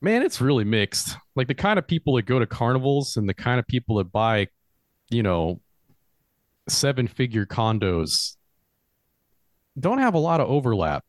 [0.00, 1.16] man, it's really mixed.
[1.34, 4.12] Like the kind of people that go to carnivals and the kind of people that
[4.12, 4.48] buy,
[5.10, 5.60] you know,
[6.68, 8.36] seven figure condos
[9.78, 11.04] don't have a lot of overlap.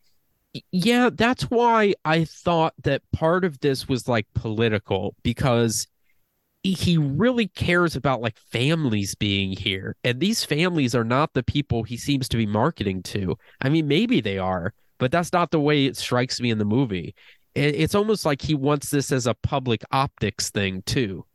[0.71, 5.87] Yeah, that's why I thought that part of this was like political because
[6.63, 9.95] he really cares about like families being here.
[10.03, 13.37] And these families are not the people he seems to be marketing to.
[13.61, 16.65] I mean, maybe they are, but that's not the way it strikes me in the
[16.65, 17.15] movie.
[17.55, 21.25] It's almost like he wants this as a public optics thing too.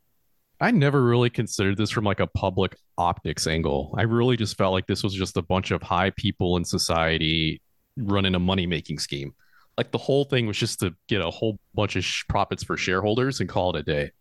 [0.61, 3.93] I never really considered this from like a public optics angle.
[3.97, 7.61] I really just felt like this was just a bunch of high people in society
[7.97, 9.33] running a money making scheme.
[9.77, 12.77] Like the whole thing was just to get a whole bunch of sh- profits for
[12.77, 14.11] shareholders and call it a day.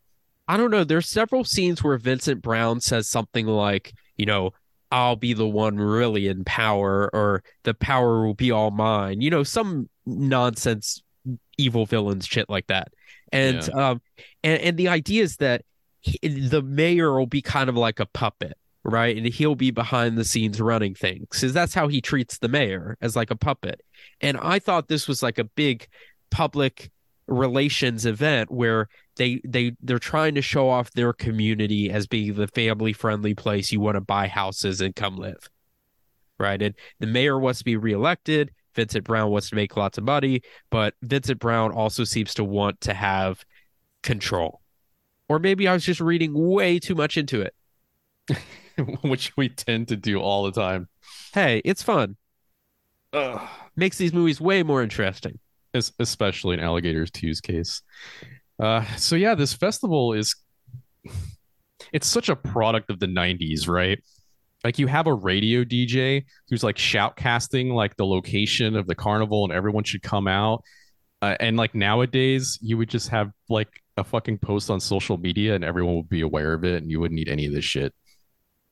[0.46, 0.84] I don't know.
[0.84, 4.50] There's several scenes where Vincent Brown says something like, you know,
[4.92, 9.20] I'll be the one really in power or the power will be all mine.
[9.20, 11.02] You know, some nonsense
[11.56, 12.92] evil villains shit like that.
[13.32, 13.90] And yeah.
[13.90, 14.02] um
[14.42, 15.62] and, and the idea is that
[16.22, 20.24] the mayor will be kind of like a puppet right and he'll be behind the
[20.24, 23.80] scenes running things because that's how he treats the mayor as like a puppet
[24.20, 25.88] and i thought this was like a big
[26.30, 26.90] public
[27.26, 32.48] relations event where they they they're trying to show off their community as being the
[32.48, 35.48] family friendly place you want to buy houses and come live
[36.38, 40.04] right and the mayor wants to be reelected vincent brown wants to make lots of
[40.04, 43.42] money but vincent brown also seems to want to have
[44.02, 44.60] control
[45.28, 47.54] or maybe I was just reading way too much into it.
[49.02, 50.88] Which we tend to do all the time.
[51.32, 52.16] Hey, it's fun.
[53.12, 53.48] Ugh.
[53.76, 55.38] Makes these movies way more interesting.
[55.74, 57.82] Especially in Alligators 2's case.
[58.58, 60.36] Uh, so yeah, this festival is
[61.92, 64.02] it's such a product of the 90s, right?
[64.64, 69.44] Like you have a radio DJ who's like shoutcasting like the location of the carnival
[69.44, 70.62] and everyone should come out.
[71.20, 75.54] Uh, and like nowadays, you would just have like a fucking post on social media
[75.54, 77.94] and everyone would be aware of it and you wouldn't need any of this shit.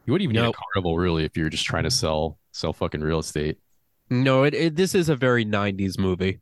[0.07, 0.47] You wouldn't even nope.
[0.47, 3.59] need a carnival really if you're just trying to sell sell fucking real estate.
[4.11, 6.41] No, it, it this is a very 90s movie.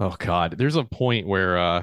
[0.00, 1.82] Oh god, there's a point where uh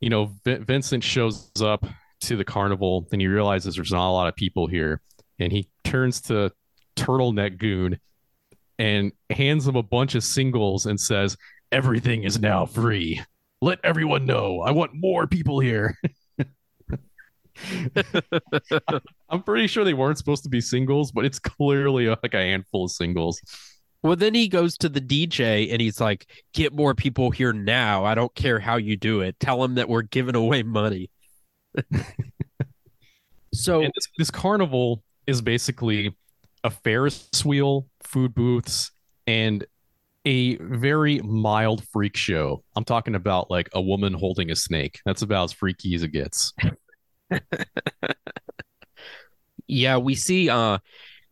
[0.00, 1.84] you know v- Vincent shows up
[2.20, 5.00] to the carnival and he realizes there's not a lot of people here
[5.38, 6.52] and he turns to
[6.96, 7.98] turtleneck goon
[8.78, 11.36] and hands him a bunch of singles and says
[11.72, 13.20] everything is now free
[13.60, 14.60] let everyone know.
[14.60, 15.96] I want more people here.
[19.28, 22.84] I'm pretty sure they weren't supposed to be singles, but it's clearly like a handful
[22.84, 23.40] of singles.
[24.02, 28.04] Well, then he goes to the DJ and he's like, "Get more people here now.
[28.04, 29.38] I don't care how you do it.
[29.40, 31.10] Tell them that we're giving away money."
[33.54, 36.16] So this, this carnival is basically
[36.64, 38.90] a Ferris wheel, food booths,
[39.26, 39.64] and
[40.24, 42.62] a very mild freak show.
[42.76, 45.00] I'm talking about like a woman holding a snake.
[45.06, 46.52] That's about as freaky as it gets.
[49.66, 50.78] yeah, we see uh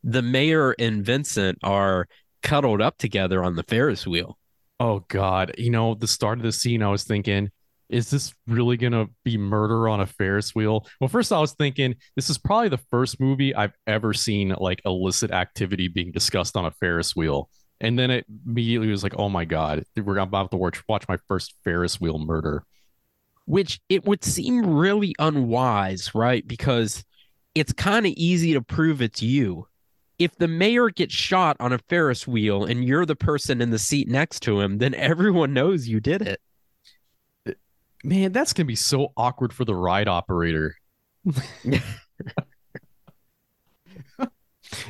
[0.04, 2.06] the mayor and Vincent are
[2.46, 4.38] cuddled up together on the Ferris wheel.
[4.78, 5.52] Oh God.
[5.58, 7.50] You know, the start of the scene, I was thinking,
[7.88, 10.86] is this really gonna be murder on a Ferris wheel?
[11.00, 14.80] Well, first I was thinking this is probably the first movie I've ever seen like
[14.84, 17.50] illicit activity being discussed on a Ferris wheel.
[17.80, 21.16] And then it immediately was like, oh my God, we're about to watch watch my
[21.26, 22.64] first Ferris wheel murder.
[23.46, 26.46] Which it would seem really unwise, right?
[26.46, 27.04] Because
[27.56, 29.66] it's kind of easy to prove it's you.
[30.18, 33.78] If the mayor gets shot on a Ferris wheel and you're the person in the
[33.78, 36.40] seat next to him, then everyone knows you did it.
[38.02, 40.76] Man, that's gonna be so awkward for the ride operator.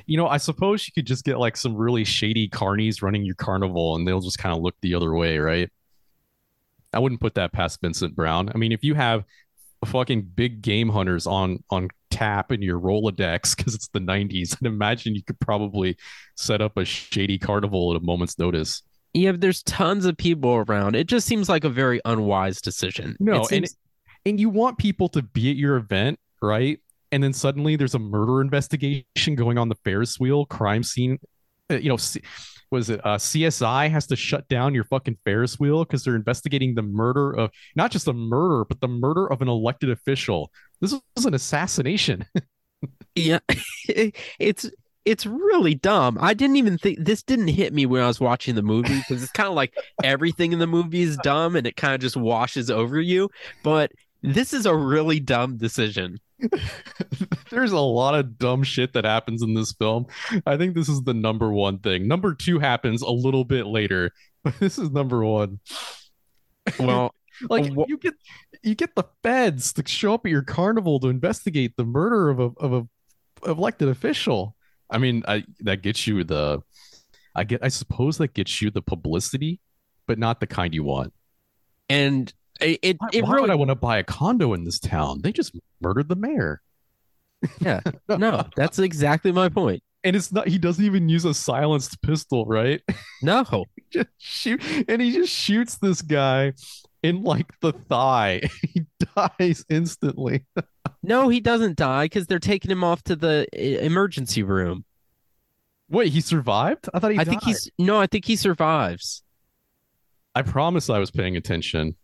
[0.07, 3.35] you know, I suppose you could just get like some really shady carnies running your
[3.35, 5.70] carnival and they'll just kind of look the other way, right?
[6.93, 8.51] I wouldn't put that past Vincent Brown.
[8.55, 9.24] I mean, if you have
[9.87, 14.67] fucking big game hunters on on tap in your Rolodex because it's the 90s, and
[14.67, 15.97] imagine you could probably
[16.35, 18.83] set up a shady carnival at a moment's notice.
[19.12, 20.97] Yeah, there's tons of people around.
[20.97, 23.17] It just seems like a very unwise decision.
[23.21, 23.71] No, seems...
[23.71, 26.81] and and you want people to be at your event, right?
[27.12, 31.19] And then suddenly there's a murder investigation going on the Ferris wheel crime scene.
[31.71, 31.99] Uh, you know,
[32.71, 36.75] was it uh, CSI has to shut down your fucking Ferris wheel because they're investigating
[36.75, 40.51] the murder of not just the murder, but the murder of an elected official.
[40.81, 42.24] This was an assassination.
[43.14, 43.39] yeah,
[43.89, 44.70] it's
[45.05, 46.18] it's really dumb.
[46.20, 49.22] I didn't even think this didn't hit me when I was watching the movie because
[49.22, 49.72] it's kind of like
[50.03, 53.31] everything in the movie is dumb and it kind of just washes over you.
[53.62, 56.18] But this is a really dumb decision.
[57.51, 60.07] There's a lot of dumb shit that happens in this film.
[60.45, 62.09] I think this is the number one thing.
[62.09, 64.11] Number two happens a little bit later,
[64.43, 65.61] but this is number one.
[66.81, 67.14] Well,
[67.49, 68.14] like you get
[68.62, 72.41] you get the feds to show up at your carnival to investigate the murder of
[72.41, 72.89] a of a
[73.47, 74.55] elected official.
[74.91, 76.62] I mean, I that gets you the,
[77.34, 79.61] I get, I suppose that gets you the publicity,
[80.07, 81.12] but not the kind you want.
[81.89, 84.64] And it, it, why, it why really, would I want to buy a condo in
[84.64, 85.20] this town?
[85.22, 86.62] They just murdered the mayor.
[87.61, 89.82] Yeah, no, that's exactly my point.
[90.05, 90.47] And it's not.
[90.47, 92.80] He doesn't even use a silenced pistol, right?
[93.22, 93.45] No,
[93.76, 96.53] he just shoot, and he just shoots this guy
[97.07, 98.41] in like the thigh.
[98.63, 98.85] he
[99.15, 100.45] dies instantly.
[101.03, 103.47] no, he doesn't die because they're taking him off to the
[103.85, 104.85] emergency room.
[105.89, 106.89] Wait, he survived?
[106.93, 107.19] I thought he.
[107.19, 107.31] I died.
[107.31, 108.01] think he's no.
[108.01, 109.23] I think he survives.
[110.35, 111.97] I promise I was paying attention.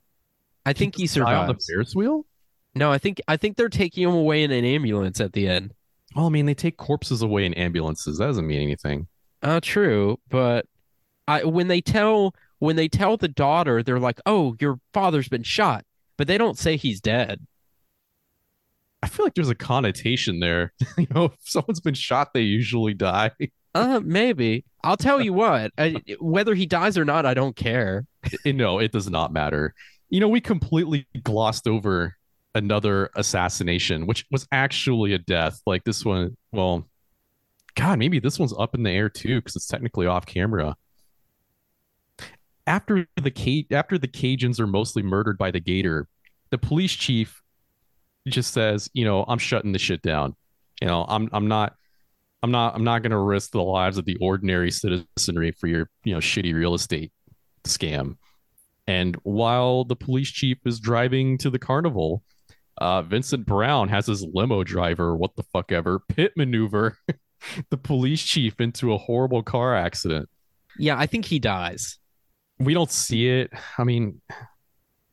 [0.64, 1.50] I think he survives.
[1.50, 2.24] on the Ferris wheel.
[2.74, 5.74] No, I think I think they're taking him away in an ambulance at the end.
[6.14, 8.18] Well, I mean, they take corpses away in ambulances.
[8.18, 9.08] That doesn't mean anything.
[9.42, 10.66] Uh true, but
[11.26, 15.42] I when they tell when they tell the daughter, they're like, "Oh, your father's been
[15.42, 15.84] shot,"
[16.16, 17.44] but they don't say he's dead.
[19.02, 20.72] I feel like there's a connotation there.
[20.96, 23.32] you know, if someone's been shot, they usually die.
[23.74, 24.66] Uh, maybe.
[24.84, 25.72] I'll tell you what.
[25.78, 28.04] I, whether he dies or not, I don't care.
[28.44, 29.72] No, it does not matter.
[30.10, 32.14] You know, we completely glossed over
[32.54, 35.62] another assassination, which was actually a death.
[35.64, 36.86] Like this one, well,
[37.74, 40.76] God, maybe this one's up in the air too, because it's technically off camera.
[42.66, 46.08] After the Ca- after the Cajuns are mostly murdered by the Gator,
[46.50, 47.42] the police chief
[48.28, 50.36] just says, you know, I'm shutting the shit down.
[50.80, 51.74] You know, I'm I'm not
[52.42, 56.14] I'm not I'm not gonna risk the lives of the ordinary citizenry for your, you
[56.14, 57.12] know, shitty real estate
[57.64, 58.16] scam.
[58.86, 62.22] And while the police chief is driving to the carnival,
[62.78, 66.98] uh, Vincent Brown has his limo driver, what the fuck ever, pit maneuver
[67.70, 70.28] the police chief into a horrible car accident.
[70.78, 71.98] Yeah, I think he dies.
[72.64, 73.50] We don't see it.
[73.78, 74.20] I mean,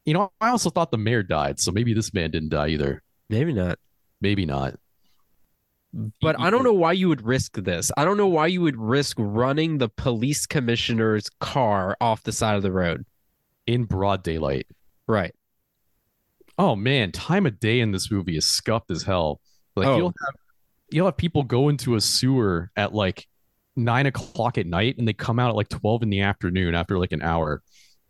[0.06, 3.04] you know, I also thought the mayor died, so maybe this man didn't die either.
[3.30, 3.80] Maybe not.
[4.22, 4.76] Maybe not.
[6.22, 7.92] But I don't know why you would risk this.
[7.98, 12.56] I don't know why you would risk running the police commissioner's car off the side
[12.58, 13.06] of the road.
[13.66, 14.68] In broad daylight.
[15.08, 15.34] Right.
[16.60, 19.40] Oh man, time of day in this movie is scuffed as hell.
[19.76, 19.98] Like Oh.
[19.98, 20.36] you'll have
[20.92, 23.28] you'll have people go into a sewer at like
[23.80, 27.00] nine o'clock at night and they come out at like twelve in the afternoon after
[27.00, 27.62] like an hour.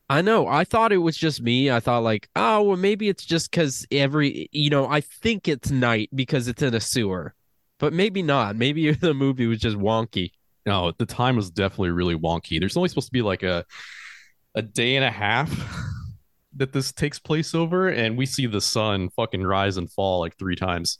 [0.10, 0.48] I know.
[0.48, 1.70] I thought it was just me.
[1.70, 5.70] I thought like, oh, well, maybe it's just because every, you know, I think it's
[5.70, 7.36] night because it's in a sewer,
[7.78, 8.56] but maybe not.
[8.56, 10.32] Maybe the movie was just wonky.
[10.66, 12.60] No, the time was definitely really wonky.
[12.60, 13.66] There's only supposed to be like a
[14.56, 15.52] a day and a half
[16.56, 20.38] that this takes place over, and we see the sun fucking rise and fall like
[20.38, 20.98] three times.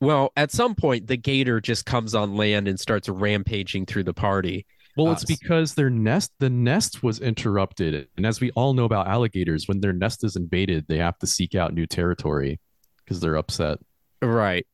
[0.00, 4.14] Well, at some point, the gator just comes on land and starts rampaging through the
[4.14, 4.64] party.
[4.96, 8.08] Well, Uh, it's because their nest, the nest was interrupted.
[8.16, 11.26] And as we all know about alligators, when their nest is invaded, they have to
[11.26, 12.60] seek out new territory
[13.04, 13.78] because they're upset.
[14.22, 14.66] Right.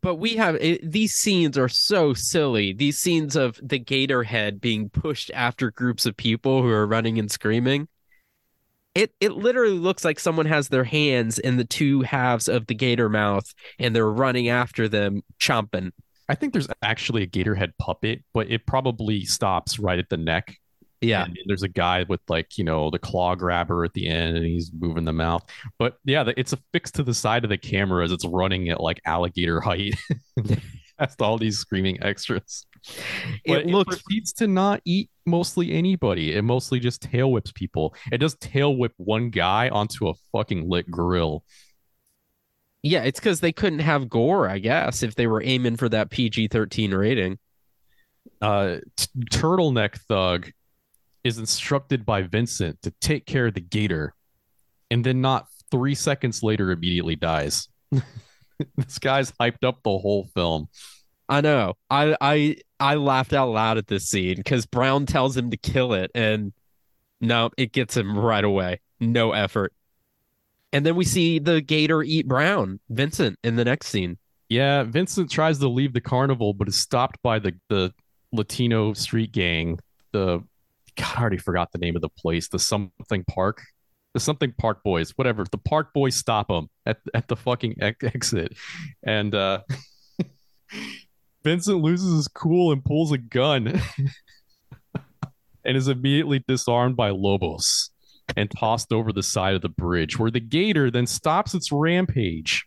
[0.00, 2.72] But we have it, these scenes are so silly.
[2.72, 7.18] These scenes of the gator head being pushed after groups of people who are running
[7.18, 7.88] and screaming.
[8.94, 12.74] It it literally looks like someone has their hands in the two halves of the
[12.74, 15.92] gator mouth and they're running after them, chomping.
[16.28, 20.16] I think there's actually a gator head puppet, but it probably stops right at the
[20.16, 20.56] neck.
[21.02, 21.24] Yeah.
[21.24, 24.46] And there's a guy with like, you know, the claw grabber at the end and
[24.46, 25.42] he's moving the mouth.
[25.78, 29.00] But yeah, it's affixed to the side of the camera as it's running at like
[29.04, 29.94] alligator height.
[30.98, 32.66] Past all these screaming extras.
[33.46, 36.34] But It looks- proceeds to not eat mostly anybody.
[36.34, 37.94] It mostly just tail whips people.
[38.10, 41.44] It does tail whip one guy onto a fucking lit grill.
[42.82, 46.10] Yeah, it's because they couldn't have gore, I guess, if they were aiming for that
[46.10, 47.38] PG 13 rating.
[48.40, 50.50] uh, t- turtleneck thug
[51.22, 54.14] is instructed by Vincent to take care of the gator,
[54.90, 57.68] and then not three seconds later immediately dies.
[58.76, 60.68] this guy's hyped up the whole film.
[61.32, 61.78] I know.
[61.88, 65.94] I I I laughed out loud at this scene because Brown tells him to kill
[65.94, 66.52] it, and
[67.22, 68.80] no, it gets him right away.
[69.00, 69.72] No effort.
[70.74, 74.18] And then we see the gator eat Brown, Vincent, in the next scene.
[74.50, 77.94] Yeah, Vincent tries to leave the carnival, but is stopped by the the
[78.30, 79.78] Latino street gang.
[80.12, 80.44] The
[80.96, 82.48] God, I already forgot the name of the place.
[82.48, 83.62] The something park,
[84.12, 85.46] the something park boys, whatever.
[85.50, 88.52] The park boys stop him at at the fucking ex- exit,
[89.02, 89.60] and uh
[91.44, 93.80] Vincent loses his cool and pulls a gun,
[95.64, 97.90] and is immediately disarmed by Lobos
[98.36, 102.66] and tossed over the side of the bridge, where the gator then stops its rampage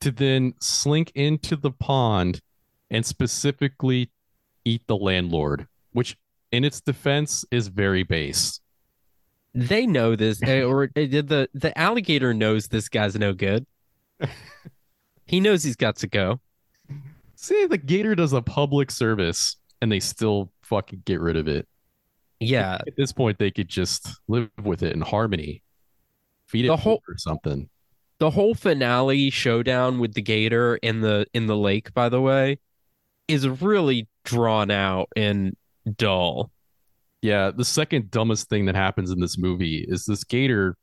[0.00, 2.40] to then slink into the pond
[2.90, 4.10] and specifically
[4.64, 6.16] eat the landlord, which
[6.50, 8.60] in its defense is very base.
[9.54, 13.66] They know this, eh, or the the alligator knows this guy's no good.
[15.26, 16.40] he knows he's got to go.
[17.42, 21.66] See, the gator does a public service and they still fucking get rid of it.
[22.38, 25.62] Yeah, At this point, they could just live with it in harmony,
[26.46, 27.68] feed it The whole- or something.
[28.18, 32.58] the whole finale showdown with the gator in the in the lake by the way
[33.26, 35.56] is really drawn out and
[35.96, 36.52] dull
[37.22, 40.76] Yeah, the second dumbest thing that happens in this movie is this gator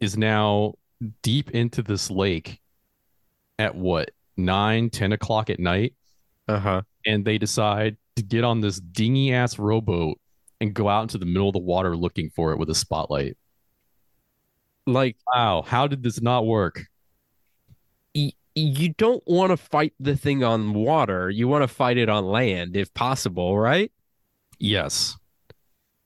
[0.00, 0.74] is now
[1.22, 2.60] deep into this lake
[3.58, 4.10] at what
[4.44, 5.94] nine, ten o'clock at night,
[6.48, 6.82] uh-huh.
[7.06, 10.18] And they decide to get on this dingy ass rowboat
[10.60, 13.36] and go out into the middle of the water looking for it with a spotlight.
[14.86, 16.86] like Wow, how did this not work?
[18.14, 21.30] y- you don't want to fight the thing on water.
[21.30, 23.92] You want to fight it on land if possible right?
[24.58, 25.16] Yes.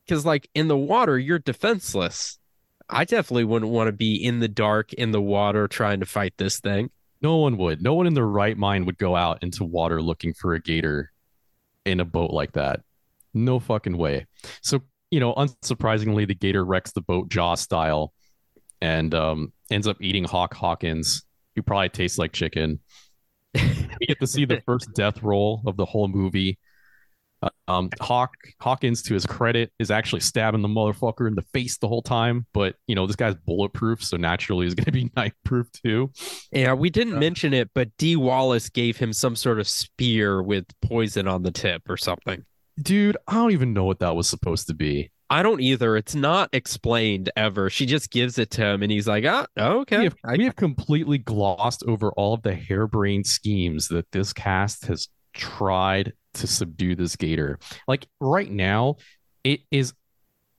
[0.06, 2.38] because like in the water you're defenseless.
[2.88, 6.34] I definitely wouldn't want to be in the dark in the water trying to fight
[6.36, 6.90] this thing
[7.24, 7.80] No one would.
[7.80, 11.10] No one in their right mind would go out into water looking for a gator
[11.86, 12.80] in a boat like that.
[13.32, 14.26] No fucking way.
[14.60, 18.12] So, you know, unsurprisingly, the gator wrecks the boat jaw style
[18.82, 21.24] and um, ends up eating Hawk Hawkins,
[21.56, 22.80] who probably tastes like chicken.
[23.54, 26.58] we get to see the first death roll of the whole movie.
[27.44, 31.78] Uh, Um, Hawk Hawkins, to his credit, is actually stabbing the motherfucker in the face
[31.78, 32.46] the whole time.
[32.54, 36.10] But you know, this guy's bulletproof, so naturally he's going to be knife proof too.
[36.52, 40.64] yeah we didn't mention it but Dee Wallace gave him some sort of spear with
[40.82, 42.44] poison on the tip or something
[42.82, 45.12] Dude, I don't even know what that was supposed to be.
[45.30, 45.96] I don't either.
[45.96, 47.70] It's not explained ever.
[47.70, 50.44] She just gives it to him, and he's like, "Ah, okay." We have, I- we
[50.44, 56.46] have completely glossed over all of the harebrained schemes that this cast has tried to
[56.46, 57.58] subdue this gator.
[57.86, 58.96] Like right now,
[59.44, 59.92] it is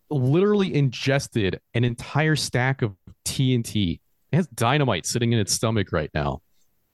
[0.09, 2.95] literally ingested an entire stack of
[3.25, 3.99] TNT.
[4.31, 6.41] It has dynamite sitting in its stomach right now.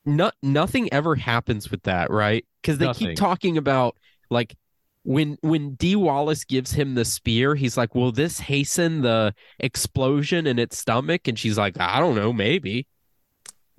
[0.05, 2.45] no, nothing ever happens with that, right?
[2.61, 3.07] Because they Nothing.
[3.09, 3.97] keep talking about
[4.29, 4.55] like
[5.03, 10.45] when when Dee Wallace gives him the spear, he's like, "Will this hasten the explosion
[10.47, 12.85] in its stomach?" And she's like, "I don't know, maybe."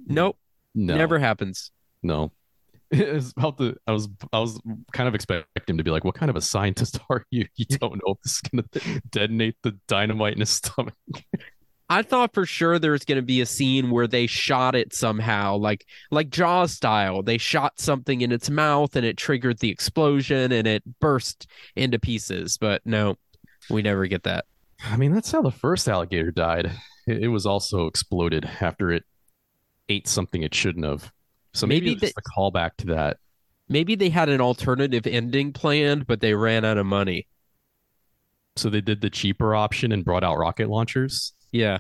[0.05, 0.37] Nope,
[0.75, 1.71] No, never happens.
[2.03, 2.33] No.
[3.01, 4.61] It was about the I was I was
[4.93, 7.47] kind of expecting him to be like, what kind of a scientist are you?
[7.57, 10.95] You don't know if this is gonna detonate the dynamite in his stomach.
[11.89, 14.95] I thought for sure there was going to be a scene where they shot it
[14.95, 17.23] somehow, like like Jaws style.
[17.23, 21.99] They shot something in its mouth and it triggered the explosion and it burst into
[21.99, 22.57] pieces.
[22.57, 23.17] But no,
[23.69, 24.47] we never get that.
[24.85, 26.73] I mean, that's how the first alligator died.
[27.07, 29.05] It was also exploded after it
[29.89, 31.13] ate something it shouldn't have.
[31.55, 33.19] So maybe, Maybe it's a callback to that.
[33.69, 37.27] Maybe they had an alternative ending planned, but they ran out of money.
[38.57, 41.33] So they did the cheaper option and brought out rocket launchers.
[41.53, 41.79] Yeah.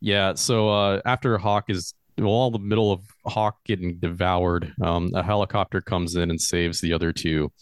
[0.00, 0.34] Yeah.
[0.34, 5.22] So uh, after Hawk is well, all the middle of Hawk getting devoured, um, a
[5.22, 7.52] helicopter comes in and saves the other two.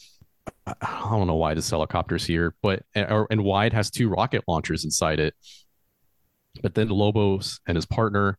[0.67, 4.09] I I don't know why this helicopter's here, but or, and why it has two
[4.09, 5.35] rocket launchers inside it.
[6.63, 8.39] But then Lobos and his partner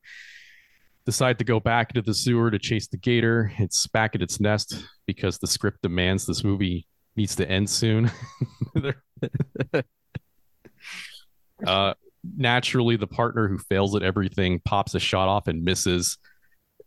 [1.08, 3.50] decide to go back into the sewer to chase the gator.
[3.60, 6.86] It's back at its nest because the script demands this movie
[7.16, 8.12] needs to end soon.
[11.66, 11.94] uh,
[12.36, 16.18] naturally, the partner who fails at everything pops a shot off and misses,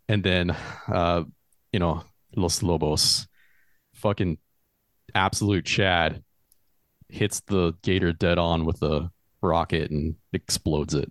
[0.06, 0.54] and then,
[0.92, 1.24] uh,
[1.72, 2.04] you know,
[2.36, 3.26] Los Lobos,
[3.94, 4.36] fucking
[5.14, 6.22] absolute Chad,
[7.08, 9.10] hits the gator dead on with a
[9.40, 11.10] rocket and explodes it.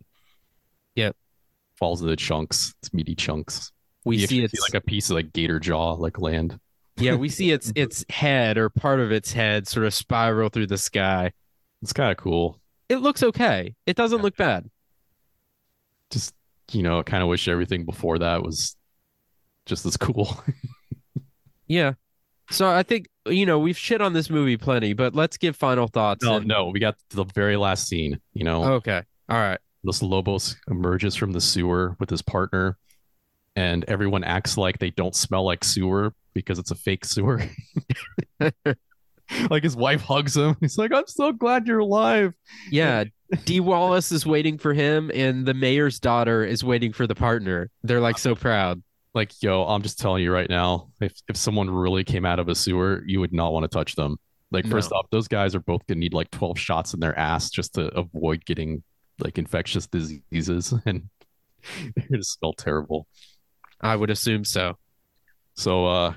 [1.80, 2.76] Falls into chunks.
[2.82, 3.72] It's meaty chunks.
[4.06, 6.60] We You see it's like a piece of like gator jaw like land.
[6.98, 10.68] yeah, we see its its head or part of its head sort of spiral through
[10.68, 11.32] the sky.
[11.82, 12.60] It's kind of cool.
[12.90, 13.76] It looks okay.
[13.86, 14.70] It doesn't look bad.
[16.12, 16.34] Just
[16.72, 18.76] you know, kind of wish everything before that was
[19.66, 20.42] just as cool.
[21.72, 21.94] Yeah.
[22.50, 25.88] So I think you know we've shit on this movie plenty, but let's give final
[25.88, 26.26] thoughts.
[26.26, 28.20] no, and- no, we got the very last scene.
[28.34, 29.04] You know, Okay.
[29.30, 29.60] All right.
[29.84, 32.78] Los Lobos emerges from the sewer with his partner,
[33.56, 37.42] and everyone acts like they don't smell like sewer because it's a fake sewer.
[39.50, 40.56] like his wife hugs him.
[40.60, 42.34] He's like, "I'm so glad you're alive."
[42.70, 43.06] Yeah.
[43.46, 47.70] Dee Wallace is waiting for him, and the mayor's daughter is waiting for the partner.
[47.84, 48.82] They're like so proud.
[49.14, 52.48] Like, yo, I'm just telling you right now, if if someone really came out of
[52.50, 54.18] a sewer, you would not want to touch them.
[54.52, 54.98] Like, first No.
[54.98, 57.88] off, those guys are both gonna need like 12 shots in their ass just to
[57.96, 58.82] avoid getting
[59.22, 61.10] like infectious diseases, and
[61.96, 63.08] they're gonna smell terrible.
[63.82, 64.78] I would assume so.
[65.56, 66.14] So uh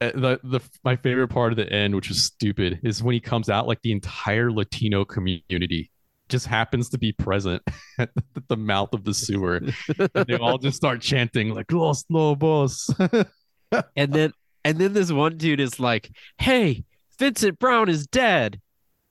[0.00, 3.20] uh, the the my favorite part of the end, which is stupid, is when he
[3.20, 5.90] comes out like the entire Latino community
[6.28, 7.62] just happens to be present
[7.98, 9.56] at the, the mouth of the sewer.
[9.56, 12.90] and they all just start chanting like Los Lobos.
[13.96, 14.32] And then
[14.64, 16.84] and then this one dude is like, "Hey,
[17.18, 18.60] Vincent Brown is dead.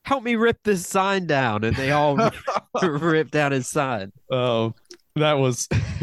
[0.05, 2.15] Help me rip this sign down." And they all
[2.81, 4.11] rip down his sign.
[4.31, 4.73] Oh,
[5.15, 5.67] that was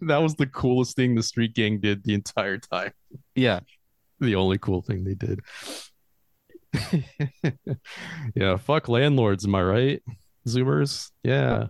[0.00, 2.92] that was the coolest thing the street gang did the entire time.
[3.34, 3.60] Yeah.
[4.20, 5.40] The only cool thing they did.
[8.34, 10.02] yeah, fuck landlords, am I right?
[10.46, 11.10] Zoomers?
[11.22, 11.66] Yeah.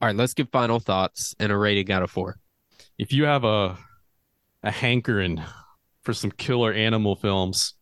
[0.00, 2.36] All right, let's give final thoughts and a rating out of 4.
[2.98, 3.78] if you have a
[4.62, 5.42] a hankering
[6.02, 7.74] for some killer animal films,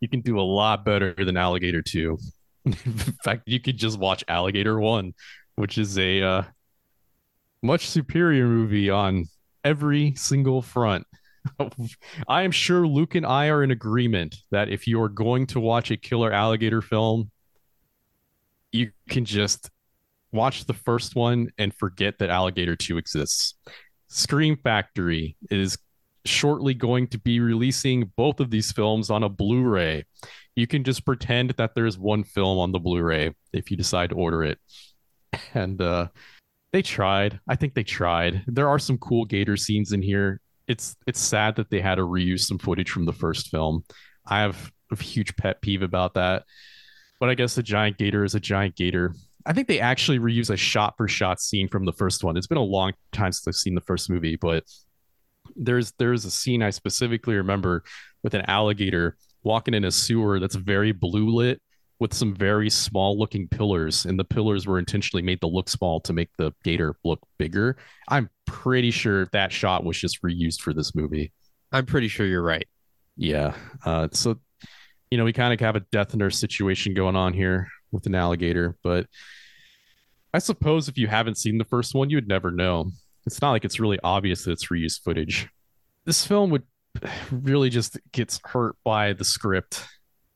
[0.00, 2.18] you can do a lot better than Alligator 2.
[2.66, 5.14] In fact, you could just watch Alligator 1,
[5.54, 6.42] which is a uh,
[7.62, 9.26] much superior movie on
[9.64, 11.06] every single front.
[12.28, 15.90] I am sure Luke and I are in agreement that if you're going to watch
[15.90, 17.30] a killer alligator film,
[18.72, 19.70] you can just
[20.32, 23.54] watch the first one and forget that Alligator 2 exists.
[24.08, 25.78] Scream Factory is
[26.24, 30.04] shortly going to be releasing both of these films on a Blu ray.
[30.56, 34.10] You can just pretend that there's one film on the Blu ray if you decide
[34.10, 34.58] to order it.
[35.52, 36.08] And uh,
[36.72, 37.40] they tried.
[37.46, 38.42] I think they tried.
[38.46, 40.40] There are some cool gator scenes in here.
[40.66, 43.84] It's it's sad that they had to reuse some footage from the first film.
[44.26, 46.44] I have a huge pet peeve about that.
[47.20, 49.14] But I guess a giant gator is a giant gator.
[49.46, 52.36] I think they actually reuse a shot for shot scene from the first one.
[52.36, 54.64] It's been a long time since I've seen the first movie, but
[55.54, 57.84] there's there's a scene I specifically remember
[58.22, 59.16] with an alligator
[59.46, 61.62] walking in a sewer that's very blue lit
[62.00, 66.00] with some very small looking pillars and the pillars were intentionally made to look small
[66.00, 67.76] to make the gator look bigger.
[68.08, 71.32] I'm pretty sure that shot was just reused for this movie.
[71.72, 72.66] I'm pretty sure you're right.
[73.16, 73.54] Yeah.
[73.84, 74.38] Uh, so,
[75.10, 78.14] you know, we kind of have a death nurse situation going on here with an
[78.14, 79.06] alligator, but
[80.34, 82.90] I suppose if you haven't seen the first one, you would never know.
[83.24, 85.48] It's not like it's really obvious that it's reused footage.
[86.04, 86.64] This film would
[87.30, 89.84] really just gets hurt by the script.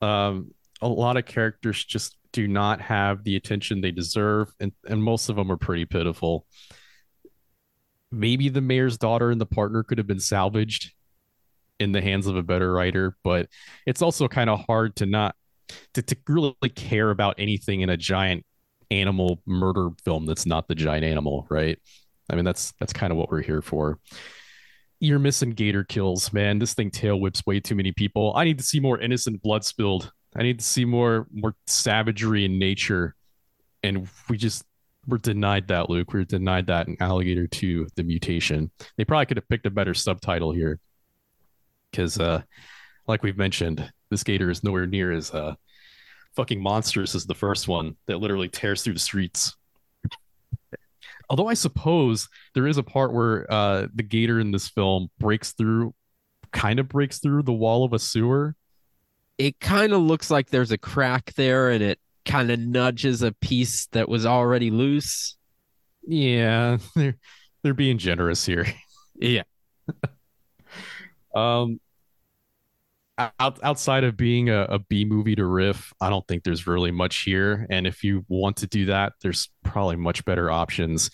[0.01, 5.03] Um, a lot of characters just do not have the attention they deserve, and, and
[5.03, 6.47] most of them are pretty pitiful.
[8.13, 10.93] Maybe the mayor's daughter and the partner could have been salvaged
[11.79, 13.49] in the hands of a better writer, but
[13.87, 15.35] it's also kind of hard to not
[15.95, 18.45] to, to really care about anything in a giant
[18.91, 21.79] animal murder film that's not the giant animal, right?
[22.31, 23.99] I mean, that's that's kind of what we're here for.
[25.01, 26.59] You're missing gator kills, man.
[26.59, 28.35] This thing tail whips way too many people.
[28.37, 30.13] I need to see more innocent blood spilled.
[30.37, 33.15] I need to see more more savagery in nature.
[33.83, 34.65] And we just
[35.07, 36.13] we're denied that, Luke.
[36.13, 38.71] We're denied that in Alligator 2, The Mutation.
[38.97, 40.79] They probably could have picked a better subtitle here.
[41.91, 42.43] Because, uh,
[43.09, 45.55] like we've mentioned, this gator is nowhere near as uh,
[46.37, 49.57] fucking monstrous as the first one that literally tears through the streets.
[51.31, 55.53] Although I suppose there is a part where uh, the gator in this film breaks
[55.53, 55.95] through,
[56.51, 58.57] kind of breaks through the wall of a sewer.
[59.39, 63.31] It kind of looks like there's a crack there and it kind of nudges a
[63.33, 65.37] piece that was already loose.
[66.03, 67.17] Yeah, they're
[67.63, 68.67] they're being generous here.
[69.15, 69.43] Yeah.
[71.35, 71.79] um
[73.39, 76.91] out, outside of being a, a B movie to riff, I don't think there's really
[76.91, 77.67] much here.
[77.71, 81.11] And if you want to do that, there's probably much better options.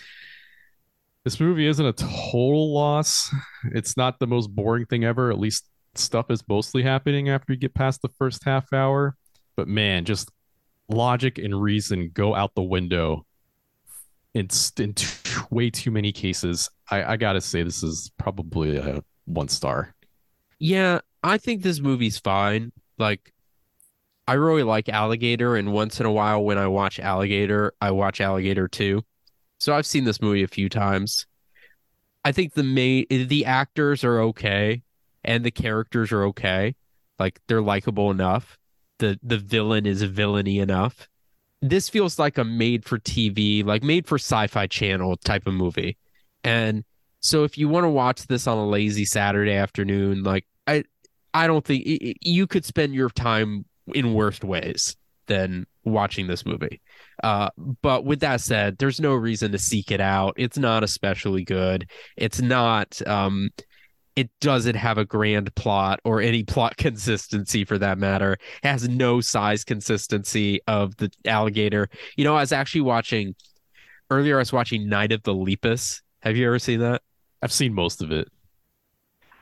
[1.25, 3.35] This movie isn't a total loss.
[3.73, 5.31] It's not the most boring thing ever.
[5.31, 9.17] At least stuff is mostly happening after you get past the first half hour.
[9.57, 10.31] But man, just
[10.89, 13.27] logic and reason go out the window
[14.35, 16.69] in, in t- way too many cases.
[16.91, 19.95] I, I gotta say, this is probably a one star.
[20.59, 22.73] Yeah, I think this movie's fine.
[22.99, 23.33] Like,
[24.29, 28.21] I really like Alligator, and once in a while, when I watch Alligator, I watch
[28.21, 29.03] Alligator 2.
[29.59, 31.27] So I've seen this movie a few times.
[32.25, 34.83] I think the main the actors are okay,
[35.25, 36.75] and the characters are okay.
[37.19, 38.59] Like they're likable enough.
[38.99, 41.09] the The villain is villainy enough.
[41.63, 45.97] This feels like a made for TV, like made for Sci-Fi Channel type of movie,
[46.43, 46.85] and
[47.21, 50.85] so if you want to watch this on a lazy Saturday afternoon, like I
[51.37, 54.97] I don't think you could spend your time in worse ways
[55.27, 56.81] than watching this movie.
[57.23, 57.51] Uh,
[57.83, 60.33] but with that said, there's no reason to seek it out.
[60.39, 61.91] It's not especially good.
[62.17, 63.07] It's not.
[63.07, 63.51] Um,
[64.17, 68.39] it doesn't have a grand plot or any plot consistency for that matter.
[68.63, 71.91] It has no size consistency of the alligator.
[72.17, 73.35] You know, I was actually watching
[74.11, 74.37] earlier.
[74.37, 76.01] I was watching Night of the Lepus.
[76.21, 77.03] Have you ever seen that?
[77.43, 78.29] I've seen most of it.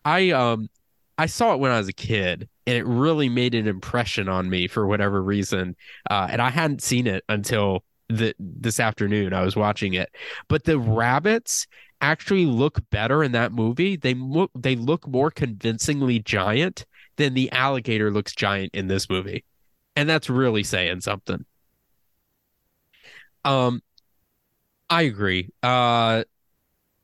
[0.05, 0.69] I um
[1.17, 4.51] I saw it when I was a kid, and it really made an impression on
[4.51, 5.77] me for whatever reason.
[6.11, 9.33] Uh, and I hadn't seen it until the this afternoon.
[9.33, 10.11] I was watching it,
[10.49, 11.67] but the rabbits
[12.01, 13.97] actually look better in that movie.
[13.97, 16.85] They look they look more convincingly giant
[17.17, 19.45] than the alligator looks giant in this movie,
[19.97, 21.45] and that's really saying something.
[23.45, 23.83] Um,
[24.91, 25.51] I agree.
[25.63, 26.25] Uh,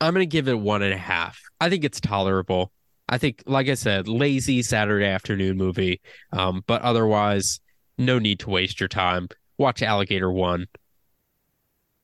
[0.01, 1.41] I'm gonna give it one and a half.
[1.61, 2.73] I think it's tolerable.
[3.11, 6.01] I think, like I said, lazy Saturday afternoon movie.
[6.33, 7.61] Um, but otherwise,
[7.99, 9.29] no need to waste your time.
[9.59, 10.67] Watch Alligator One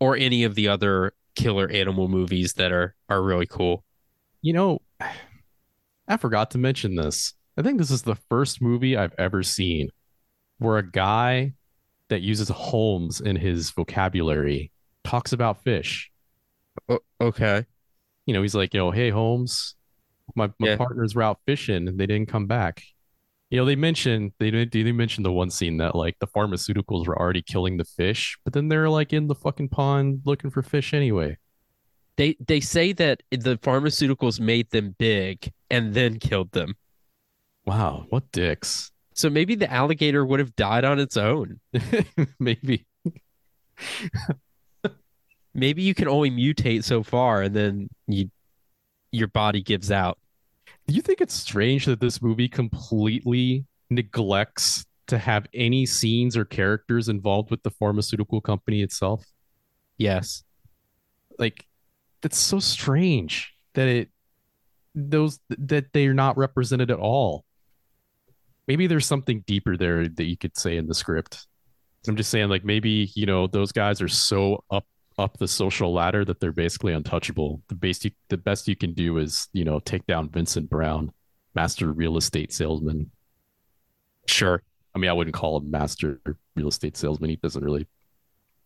[0.00, 3.84] or any of the other killer animal movies that are are really cool.
[4.42, 4.82] You know,
[6.08, 7.34] I forgot to mention this.
[7.56, 9.88] I think this is the first movie I've ever seen
[10.58, 11.52] where a guy
[12.08, 14.72] that uses Holmes in his vocabulary
[15.04, 16.10] talks about fish.
[17.20, 17.64] okay.
[18.26, 19.76] You know, he's like, you know, hey Holmes,
[20.34, 20.76] my, my yeah.
[20.76, 22.82] partners were out fishing and they didn't come back.
[23.50, 27.06] You know, they mentioned they didn't they mention the one scene that like the pharmaceuticals
[27.06, 30.62] were already killing the fish, but then they're like in the fucking pond looking for
[30.62, 31.36] fish anyway.
[32.16, 36.74] They they say that the pharmaceuticals made them big and then killed them.
[37.66, 38.90] Wow, what dicks.
[39.14, 41.60] So maybe the alligator would have died on its own.
[42.40, 42.86] maybe.
[45.54, 48.30] maybe you can only mutate so far and then you
[49.12, 50.18] your body gives out.
[50.86, 56.44] Do you think it's strange that this movie completely neglects to have any scenes or
[56.44, 59.24] characters involved with the pharmaceutical company itself?
[59.98, 60.44] Yes.
[61.38, 61.66] Like
[62.22, 64.10] that's so strange that it
[64.94, 67.44] those that they're not represented at all.
[68.66, 71.46] Maybe there's something deeper there that you could say in the script.
[72.08, 74.86] I'm just saying like maybe, you know, those guys are so up
[75.18, 77.62] up the social ladder that they're basically untouchable.
[77.68, 81.12] The best you, the best you can do is you know take down Vincent Brown,
[81.54, 83.10] master real estate salesman.
[84.26, 84.62] Sure.
[84.94, 86.20] I mean, I wouldn't call him master
[86.54, 87.30] real estate salesman.
[87.30, 87.86] He doesn't really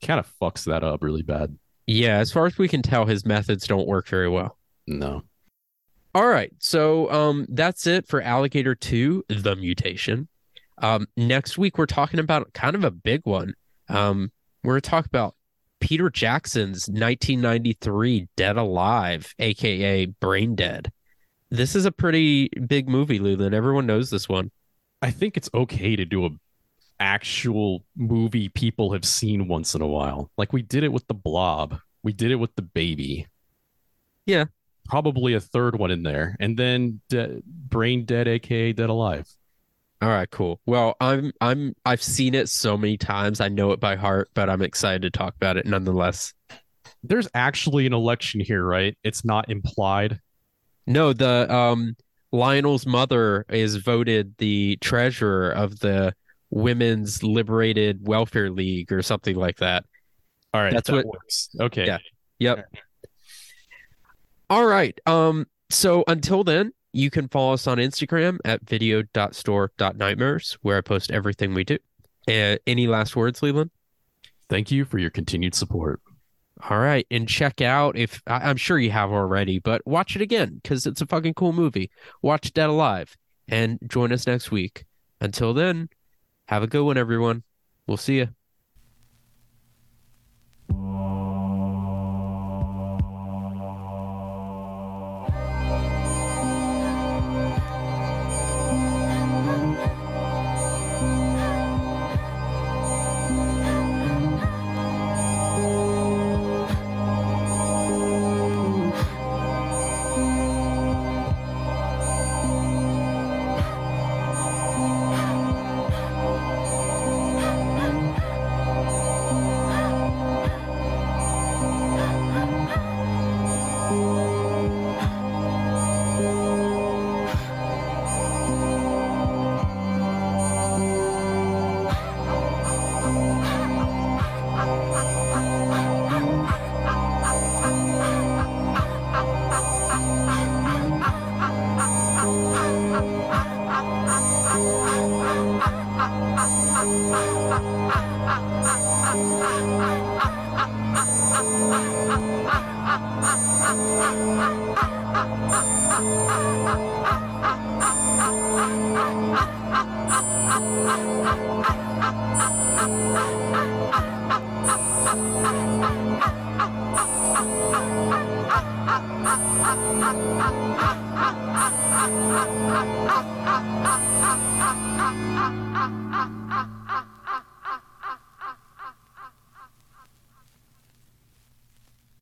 [0.02, 1.56] kind of fucks that up really bad.
[1.86, 4.56] Yeah, as far as we can tell, his methods don't work very well.
[4.86, 5.22] No.
[6.14, 10.28] All right, so um, that's it for Alligator Two: The Mutation.
[10.78, 13.54] Um, next week we're talking about kind of a big one.
[13.88, 14.32] Um,
[14.64, 15.34] we're going to talk about
[15.80, 20.92] Peter Jackson's 1993 Dead Alive, aka Brain Dead.
[21.50, 23.54] This is a pretty big movie, Leland.
[23.54, 24.50] Everyone knows this one.
[25.02, 26.30] I think it's okay to do a
[27.00, 30.30] actual movie people have seen once in a while.
[30.36, 31.80] Like we did it with the Blob.
[32.02, 33.26] We did it with the Baby.
[34.26, 34.44] Yeah.
[34.84, 39.26] Probably a third one in there, and then De- Brain Dead, aka Dead Alive.
[40.02, 40.60] All right, cool.
[40.64, 43.40] Well, I'm I'm I've seen it so many times.
[43.40, 46.32] I know it by heart, but I'm excited to talk about it nonetheless.
[47.02, 48.96] There's actually an election here, right?
[49.04, 50.18] It's not implied.
[50.86, 51.96] No, the um
[52.32, 56.14] Lionel's mother is voted the treasurer of the
[56.50, 59.84] Women's Liberated Welfare League or something like that.
[60.54, 61.50] All right, That's that what- works.
[61.60, 61.86] Okay.
[61.86, 61.98] Yeah.
[62.38, 62.72] Yep.
[64.48, 64.98] All right.
[65.06, 71.10] Um, so until then, you can follow us on Instagram at video.store.nightmares, where I post
[71.10, 71.78] everything we do.
[72.28, 73.70] Uh, any last words, Leland?
[74.48, 76.00] Thank you for your continued support.
[76.68, 77.06] All right.
[77.10, 80.86] And check out if I- I'm sure you have already, but watch it again because
[80.86, 81.90] it's a fucking cool movie.
[82.20, 83.16] Watch Dead Alive
[83.48, 84.84] and join us next week.
[85.20, 85.88] Until then,
[86.48, 87.44] have a good one, everyone.
[87.86, 88.18] We'll see.
[88.18, 88.28] You.